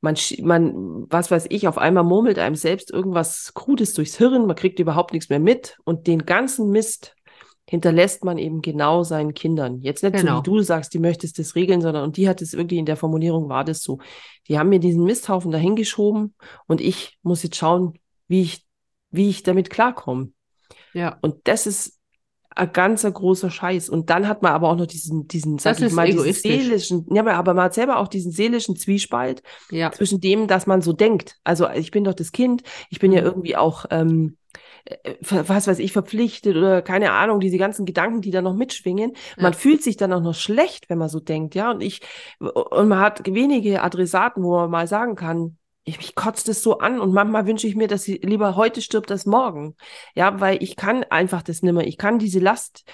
[0.00, 4.56] man, man, was weiß ich, auf einmal murmelt einem selbst irgendwas Krudes durchs Hirn, man
[4.56, 7.14] kriegt überhaupt nichts mehr mit und den ganzen Mist
[7.66, 9.80] hinterlässt man eben genau seinen Kindern.
[9.80, 10.36] Jetzt nicht genau.
[10.36, 12.84] so, wie du sagst, die möchtest das regeln, sondern, und die hat es wirklich in
[12.84, 13.98] der Formulierung war das so.
[14.48, 16.34] Die haben mir diesen Misthaufen dahingeschoben
[16.66, 17.94] und ich muss jetzt schauen,
[18.28, 18.66] wie ich,
[19.10, 20.33] wie ich damit klarkomme.
[20.94, 21.18] Ja.
[21.20, 22.00] Und das ist
[22.56, 23.88] ein ganzer großer Scheiß.
[23.88, 27.06] Und dann hat man aber auch noch diesen, diesen, sag das ich mal, diesen seelischen,
[27.10, 29.90] ja, aber man hat selber auch diesen seelischen Zwiespalt ja.
[29.90, 31.36] zwischen dem, dass man so denkt.
[31.44, 33.16] Also ich bin doch das Kind, ich bin mhm.
[33.16, 34.36] ja irgendwie auch, ähm,
[34.84, 39.12] äh, was weiß ich, verpflichtet oder keine Ahnung, diese ganzen Gedanken, die da noch mitschwingen.
[39.36, 39.42] Ja.
[39.42, 41.72] Man fühlt sich dann auch noch schlecht, wenn man so denkt, ja.
[41.72, 42.02] Und ich,
[42.38, 46.78] und man hat wenige Adressaten, wo man mal sagen kann, ich, mich kotzt es so
[46.78, 49.76] an und manchmal wünsche ich mir, dass sie lieber heute stirbt als morgen.
[50.14, 51.86] Ja, weil ich kann einfach das nimmer.
[51.86, 52.84] Ich kann diese Last,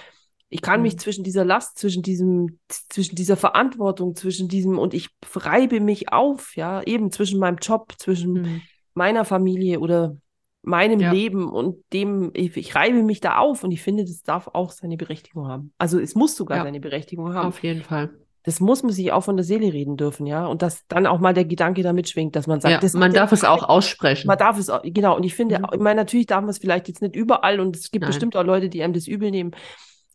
[0.49, 0.83] ich kann mhm.
[0.83, 6.11] mich zwischen dieser Last, zwischen diesem, zwischen dieser Verantwortung, zwischen diesem und ich reibe mich
[6.11, 8.61] auf, ja, eben zwischen meinem Job, zwischen mhm.
[8.93, 10.17] meiner Familie oder
[10.61, 11.11] meinem ja.
[11.11, 14.71] Leben und dem, ich, ich, reibe mich da auf und ich finde, das darf auch
[14.71, 15.73] seine Berechtigung haben.
[15.77, 16.63] Also es muss sogar ja.
[16.65, 17.47] seine Berechtigung haben.
[17.47, 18.11] Auf jeden Fall
[18.43, 20.47] das muss man sich auch von der Seele reden dürfen, ja.
[20.47, 23.31] Und dass dann auch mal der Gedanke damit schwingt, dass man sagt, ja, man darf
[23.31, 24.27] es auch aussprechen.
[24.27, 25.15] Man darf es auch, genau.
[25.15, 25.67] Und ich finde, mhm.
[25.73, 28.09] ich meine, natürlich darf man es vielleicht jetzt nicht überall und es gibt Nein.
[28.09, 29.51] bestimmt auch Leute, die einem das übel nehmen.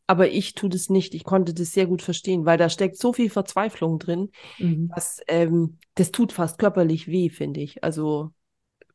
[0.08, 1.14] Aber ich tue das nicht.
[1.14, 4.90] Ich konnte das sehr gut verstehen, weil da steckt so viel Verzweiflung drin, mhm.
[4.94, 7.84] dass ähm, das tut fast körperlich weh, finde ich.
[7.84, 8.30] Also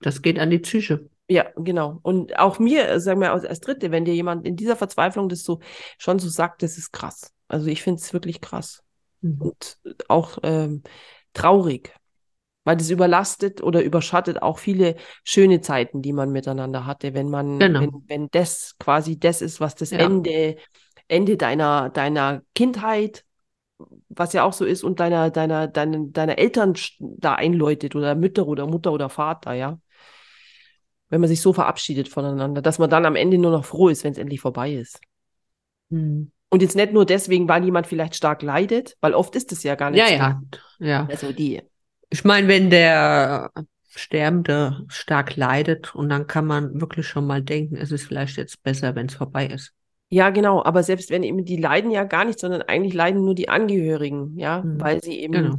[0.01, 1.09] das geht an die Psyche.
[1.29, 1.99] Ja, genau.
[2.01, 5.43] Und auch mir, sagen wir als, als Dritte, wenn dir jemand in dieser Verzweiflung das
[5.43, 5.59] so
[5.97, 7.33] schon so sagt, das ist krass.
[7.47, 8.83] Also ich finde es wirklich krass
[9.21, 9.41] mhm.
[9.41, 10.83] und auch ähm,
[11.33, 11.93] traurig,
[12.63, 17.59] weil das überlastet oder überschattet auch viele schöne Zeiten, die man miteinander hatte, wenn man,
[17.59, 17.81] genau.
[17.81, 19.99] wenn, wenn das quasi das ist, was das ja.
[19.99, 20.57] Ende,
[21.07, 23.25] Ende deiner, deiner Kindheit,
[24.09, 28.47] was ja auch so ist, und deiner, deiner, deiner, deiner Eltern da einläutet oder Mütter
[28.47, 29.79] oder Mutter oder Vater, ja.
[31.09, 34.03] Wenn man sich so verabschiedet voneinander, dass man dann am Ende nur noch froh ist,
[34.03, 35.01] wenn es endlich vorbei ist.
[35.89, 36.31] Mhm.
[36.51, 39.75] Und jetzt nicht nur deswegen, weil jemand vielleicht stark leidet, weil oft ist es ja
[39.75, 40.13] gar nicht ja, so.
[40.13, 40.41] Ja,
[40.79, 41.07] ja.
[41.09, 41.61] Also die.
[42.09, 43.51] Ich meine, wenn der
[43.89, 48.61] Sterbende stark leidet und dann kann man wirklich schon mal denken, es ist vielleicht jetzt
[48.63, 49.71] besser, wenn es vorbei ist.
[50.09, 50.61] Ja, genau.
[50.63, 54.37] Aber selbst wenn eben die leiden ja gar nicht, sondern eigentlich leiden nur die Angehörigen,
[54.37, 54.81] ja, mhm.
[54.81, 55.55] weil sie eben genau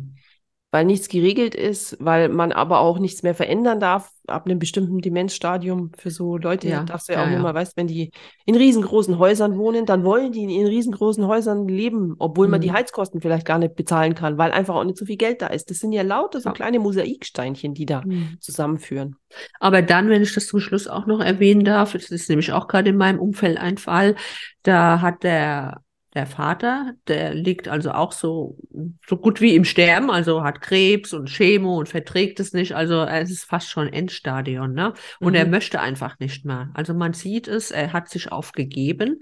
[0.73, 5.01] weil nichts geregelt ist, weil man aber auch nichts mehr verändern darf ab einem bestimmten
[5.01, 6.67] Demenzstadium für so Leute.
[6.67, 7.35] Ja, darfst du ja, ja auch ja.
[7.35, 8.11] nur mal, weißt, wenn die
[8.47, 12.53] in riesengroßen Häusern wohnen, dann wollen die in riesengroßen Häusern leben, obwohl mhm.
[12.53, 12.75] man die mhm.
[12.75, 15.71] Heizkosten vielleicht gar nicht bezahlen kann, weil einfach auch nicht so viel Geld da ist.
[15.71, 18.39] Das sind ja lauter so kleine Mosaiksteinchen, die da mhm.
[18.41, 19.17] zusammenführen.
[19.61, 22.67] Aber dann, wenn ich das zum Schluss auch noch erwähnen darf, das ist nämlich auch
[22.67, 24.17] gerade in meinem Umfeld ein Fall,
[24.63, 25.83] da hat der
[26.15, 28.59] der Vater, der liegt also auch so,
[29.07, 32.75] so gut wie im Sterben, also hat Krebs und Chemo und verträgt es nicht.
[32.75, 34.93] Also es ist fast schon Endstadion, ne?
[35.21, 35.37] Und mhm.
[35.37, 36.71] er möchte einfach nicht mehr.
[36.75, 39.21] Also man sieht es, er hat sich aufgegeben,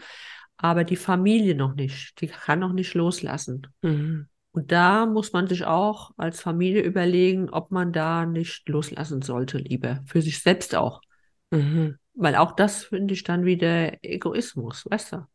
[0.57, 2.21] aber die Familie noch nicht.
[2.21, 3.69] Die kann noch nicht loslassen.
[3.83, 4.29] Mhm.
[4.53, 9.59] Und da muss man sich auch als Familie überlegen, ob man da nicht loslassen sollte,
[9.59, 10.01] lieber.
[10.07, 11.03] Für sich selbst auch.
[11.51, 11.99] Mhm.
[12.15, 15.27] Weil auch das finde ich dann wieder Egoismus, weißt du?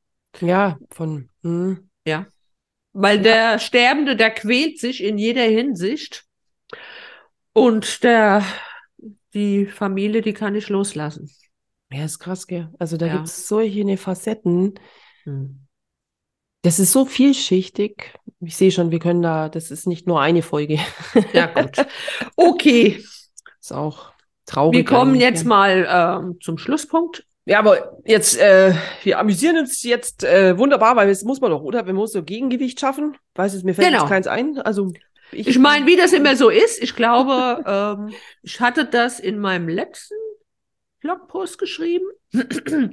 [0.42, 1.90] Ja, von, hm.
[2.06, 2.28] ja.
[2.94, 3.24] Weil ja.
[3.24, 6.26] der Sterbende, der quält sich in jeder Hinsicht.
[7.54, 8.44] Und der,
[9.34, 11.30] die Familie, die kann ich loslassen.
[11.92, 12.70] Ja, ist krass, gell?
[12.80, 13.14] Also da ja.
[13.14, 14.74] gibt es solche Facetten.
[15.24, 15.66] Hm.
[16.64, 18.14] Das ist so vielschichtig.
[18.40, 20.80] Ich sehe schon, wir können da, das ist nicht nur eine Folge.
[21.32, 21.86] Ja, gut.
[22.36, 23.04] Okay.
[23.60, 24.12] Ist auch
[24.46, 24.78] traurig.
[24.78, 27.26] Wir kommen jetzt mal ähm, zum Schlusspunkt.
[27.46, 28.74] Ja, aber jetzt, äh,
[29.04, 31.86] wir amüsieren uns jetzt äh, wunderbar, weil das muss man doch, oder?
[31.86, 33.18] Wir müssen so Gegengewicht schaffen.
[33.36, 34.02] Weiß es, mir fällt genau.
[34.02, 34.58] jetzt keins ein.
[34.60, 34.92] Also
[35.32, 37.64] ich, ich meine, wie das immer so ist, ich glaube,
[38.08, 40.16] ähm, ich hatte das in meinem letzten
[41.02, 42.06] Blogpost geschrieben.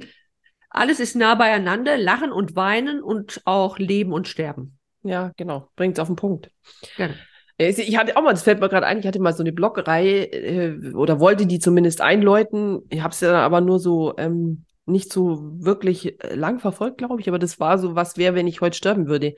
[0.69, 4.77] Alles ist nah beieinander, lachen und weinen und auch leben und sterben.
[5.01, 5.69] Ja, genau.
[5.75, 6.51] Bringt es auf den Punkt.
[6.95, 7.13] Genau.
[7.57, 10.25] Ich hatte auch mal, das fällt mir gerade ein, ich hatte mal so eine Bloggerei
[10.25, 12.81] äh, oder wollte die zumindest einläuten.
[12.89, 17.21] Ich habe es ja aber nur so ähm, nicht so wirklich äh, lang verfolgt, glaube
[17.21, 19.35] ich, aber das war so, was wäre, wenn ich heute sterben würde.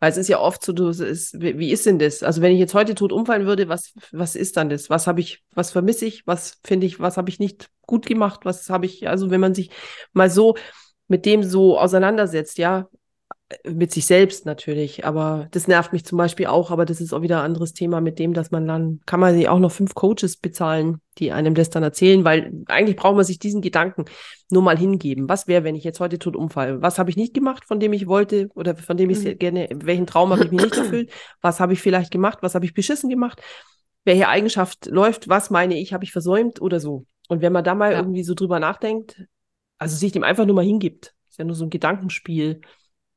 [0.00, 2.22] Weil es ist ja oft so, ist, wie ist denn das?
[2.22, 4.90] Also wenn ich jetzt heute tot umfallen würde, was, was ist dann das?
[4.90, 6.26] Was habe ich, was vermisse ich?
[6.26, 8.40] Was finde ich, was habe ich nicht gut gemacht?
[8.44, 9.70] Was habe ich, also wenn man sich
[10.12, 10.56] mal so
[11.08, 12.88] mit dem so auseinandersetzt, ja,
[13.64, 17.22] mit sich selbst natürlich, aber das nervt mich zum Beispiel auch, aber das ist auch
[17.22, 19.94] wieder ein anderes Thema mit dem, dass man dann, kann man sich auch noch fünf
[19.94, 24.04] Coaches bezahlen, die einem das dann erzählen, weil eigentlich braucht man sich diesen Gedanken
[24.50, 25.28] nur mal hingeben.
[25.28, 26.82] Was wäre, wenn ich jetzt heute tot umfalle?
[26.82, 29.38] Was habe ich nicht gemacht, von dem ich wollte oder von dem ich mhm.
[29.38, 31.10] gerne, welchen Traum habe ich mir nicht erfüllt?
[31.40, 32.38] Was habe ich vielleicht gemacht?
[32.42, 33.42] Was habe ich beschissen gemacht?
[34.04, 35.28] Welche Eigenschaft läuft?
[35.28, 37.06] Was meine ich, habe ich versäumt oder so?
[37.28, 37.98] Und wenn man da mal ja.
[37.98, 39.24] irgendwie so drüber nachdenkt,
[39.78, 42.60] also sich dem einfach nur mal hingibt, ist ja nur so ein Gedankenspiel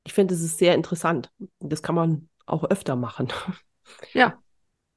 [0.05, 1.31] ich finde, es ist sehr interessant.
[1.59, 3.27] Das kann man auch öfter machen.
[4.13, 4.41] Ja.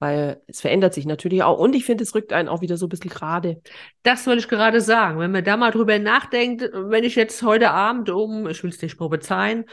[0.01, 1.59] Weil es verändert sich natürlich auch.
[1.59, 3.61] Und ich finde, es rückt einen auch wieder so ein bisschen gerade.
[4.05, 5.18] Das wollte ich gerade sagen.
[5.18, 8.80] Wenn man da mal drüber nachdenkt, wenn ich jetzt heute Abend um, ich will es
[8.80, 9.64] nicht prophezeien,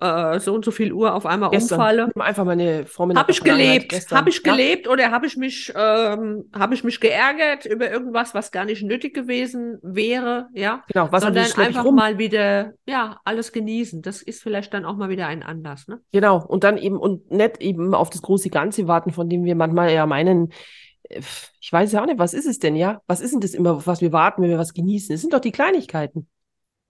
[0.00, 1.80] äh, so und so viel Uhr auf einmal gestern.
[1.80, 2.10] umfalle.
[2.14, 3.22] Einfach meine Vormittag.
[3.22, 4.12] Habe ich gelebt?
[4.12, 4.92] Habe ich gelebt ja.
[4.92, 9.14] oder habe ich mich, ähm, habe ich mich geärgert über irgendwas, was gar nicht nötig
[9.14, 10.46] gewesen wäre?
[10.54, 10.84] Ja.
[10.92, 11.08] Genau.
[11.10, 11.96] Was Sondern einfach rum.
[11.96, 14.00] mal wieder, ja, alles genießen.
[14.02, 15.98] Das ist vielleicht dann auch mal wieder ein Anlass, ne?
[16.12, 16.44] Genau.
[16.46, 19.92] Und dann eben, und nicht eben auf das große Ganze warten, von dem wir manchmal
[19.92, 20.52] ja meinen,
[21.04, 21.20] äh,
[21.60, 23.02] ich weiß ja auch nicht, was ist es denn, ja?
[23.06, 25.14] Was ist denn das immer, auf was wir warten, wenn wir was genießen?
[25.14, 26.28] Es sind doch die Kleinigkeiten.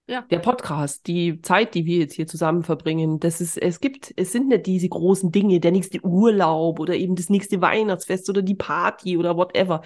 [0.08, 0.22] Ja.
[0.30, 4.30] Der Podcast, die Zeit, die wir jetzt hier zusammen verbringen, das ist, es gibt, es
[4.30, 8.54] sind nicht diese großen Dinge, der nächste Urlaub oder eben das nächste Weihnachtsfest oder die
[8.54, 9.82] Party oder whatever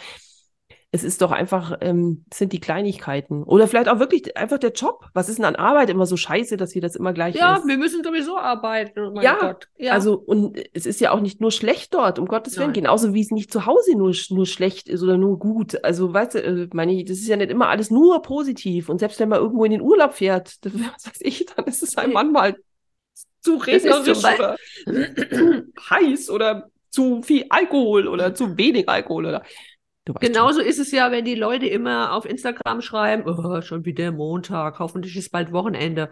[0.92, 3.44] es ist doch einfach, ähm, sind die Kleinigkeiten.
[3.44, 5.06] Oder vielleicht auch wirklich einfach der Job.
[5.14, 7.66] Was ist denn an Arbeit immer so scheiße, dass wir das immer gleich Ja, ist?
[7.68, 9.16] wir müssen sowieso arbeiten.
[9.16, 12.56] Oh ja, ja, also und es ist ja auch nicht nur schlecht dort, um Gottes
[12.56, 12.68] Willen.
[12.68, 12.82] Nein.
[12.82, 15.82] Genauso wie es nicht zu Hause nur, nur schlecht ist oder nur gut.
[15.84, 18.88] Also weißt du, äh, meine ich, das ist ja nicht immer alles nur positiv.
[18.88, 21.96] Und selbst wenn man irgendwo in den Urlaub fährt, was weiß ich, dann ist es
[21.96, 22.56] einem manchmal
[23.42, 29.44] zu regnerisch oder zu heiß oder zu viel Alkohol oder zu wenig Alkohol oder
[30.04, 34.78] Genauso ist es ja, wenn die Leute immer auf Instagram schreiben, oh, schon wieder Montag,
[34.78, 36.10] hoffentlich ist bald Wochenende.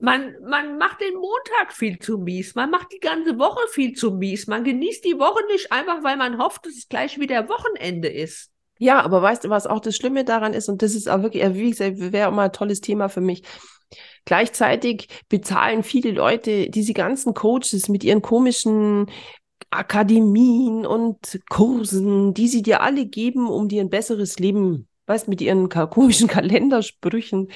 [0.00, 4.12] Man, man macht den Montag viel zu mies, man macht die ganze Woche viel zu
[4.12, 8.08] mies, man genießt die Woche nicht einfach, weil man hofft, dass es gleich wieder Wochenende
[8.08, 8.52] ist.
[8.78, 11.42] Ja, aber weißt du, was auch das Schlimme daran ist, und das ist auch wirklich,
[11.54, 13.42] wie gesagt, wäre auch mal ein tolles Thema für mich.
[14.24, 19.06] Gleichzeitig bezahlen viele Leute diese ganzen Coaches mit ihren komischen
[19.70, 25.40] Akademien und Kursen, die sie dir alle geben, um dir ein besseres Leben, weißt, mit
[25.40, 27.48] ihren komischen Kalendersprüchen,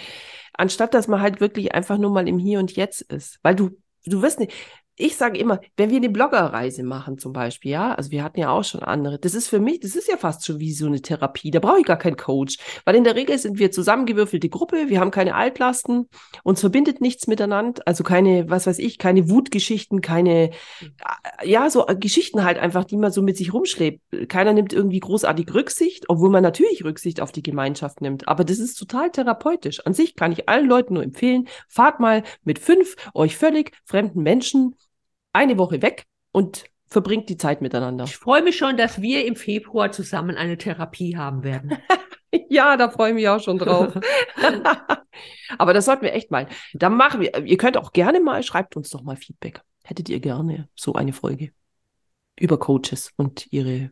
[0.53, 3.39] anstatt dass man halt wirklich einfach nur mal im Hier und Jetzt ist.
[3.43, 3.71] Weil du,
[4.05, 4.53] du wirst nicht,
[4.97, 8.51] ich sage immer, wenn wir eine Bloggerreise machen zum Beispiel, ja, also wir hatten ja
[8.51, 11.01] auch schon andere, das ist für mich, das ist ja fast schon wie so eine
[11.01, 14.89] Therapie, da brauche ich gar keinen Coach, weil in der Regel sind wir zusammengewürfelte Gruppe,
[14.89, 16.09] wir haben keine Altlasten,
[16.43, 20.51] uns verbindet nichts miteinander, also keine, was weiß ich, keine Wutgeschichten, keine,
[21.43, 24.03] ja, so Geschichten halt einfach, die man so mit sich rumschlägt.
[24.29, 28.59] Keiner nimmt irgendwie großartig Rücksicht, obwohl man natürlich Rücksicht auf die Gemeinschaft nimmt, aber das
[28.59, 29.85] ist total therapeutisch.
[29.87, 34.23] An sich kann ich allen Leuten nur empfehlen, fahrt mal mit fünf euch völlig fremden
[34.23, 34.77] Menschen
[35.33, 38.05] eine Woche weg und verbringt die Zeit miteinander.
[38.05, 41.79] Ich freue mich schon, dass wir im Februar zusammen eine Therapie haben werden.
[42.49, 43.99] ja, da freue ich mich auch schon drauf.
[45.59, 46.49] Aber das sollten wir echt mal.
[46.75, 47.45] Dann machen wir.
[47.45, 49.63] Ihr könnt auch gerne mal, schreibt uns doch mal Feedback.
[49.85, 51.53] Hättet ihr gerne so eine Folge
[52.39, 53.91] über Coaches und ihre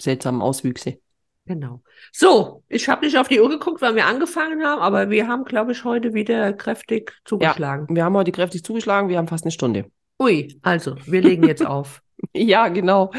[0.00, 0.98] seltsamen Auswüchse?
[1.46, 1.82] Genau.
[2.12, 5.44] So, ich habe nicht auf die Uhr geguckt, weil wir angefangen haben, aber wir haben,
[5.44, 7.86] glaube ich, heute wieder kräftig zugeschlagen.
[7.88, 9.08] Ja, wir haben heute kräftig zugeschlagen.
[9.08, 9.90] Wir haben fast eine Stunde.
[10.18, 12.02] Ui, also, wir legen jetzt auf.
[12.34, 13.12] ja, genau.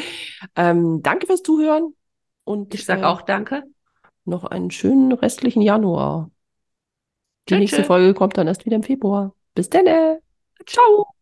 [0.55, 1.93] Ähm, danke fürs Zuhören.
[2.43, 3.63] Und ich sage äh, auch danke.
[4.25, 6.31] Noch einen schönen restlichen Januar.
[7.47, 7.87] Die tschö, nächste tschö.
[7.87, 9.33] Folge kommt dann erst wieder im Februar.
[9.55, 9.85] Bis dann.
[10.65, 11.18] Ciao.